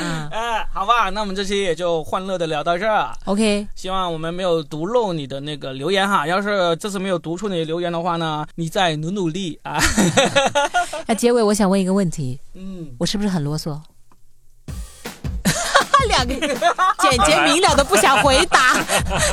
[0.00, 3.10] 嗯 哎，好吧，那我们这期也就欢乐的聊到这儿。
[3.24, 6.26] ，OK，希望我们没有读漏你的那个留言哈。
[6.26, 9.80] 要是这次没有读出你的留言的话呢，你再努努力啊。
[11.06, 13.78] 那结尾我想问一个问题，嗯，我是不是很啰嗦？
[16.06, 16.34] 两个
[17.00, 18.76] 简洁明了的不想回答，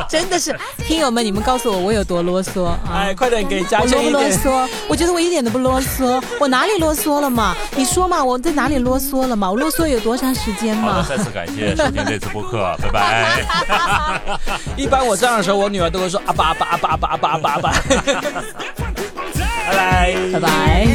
[0.09, 0.57] 真的是
[0.87, 2.79] 听友们，你们告诉我我有多啰嗦啊！
[2.91, 4.23] 哎，快点给佳我啰。
[4.29, 4.67] 嗦？
[4.87, 7.55] 我觉得我一点都不啰嗦，我哪里啰嗦了嘛？
[7.75, 9.49] 你说嘛，我在哪里啰嗦了嘛？
[9.49, 11.05] 我啰嗦有多长时間好的，嘛？
[11.07, 14.39] 再次感谢收听这次播客， 拜拜。
[14.75, 17.73] 一般我这样的时候，我女儿都会说阿爸阿爸阿爸阿爸阿爸阿爸阿爸。
[19.69, 20.15] 拜拜。
[20.33, 20.87] 拜拜。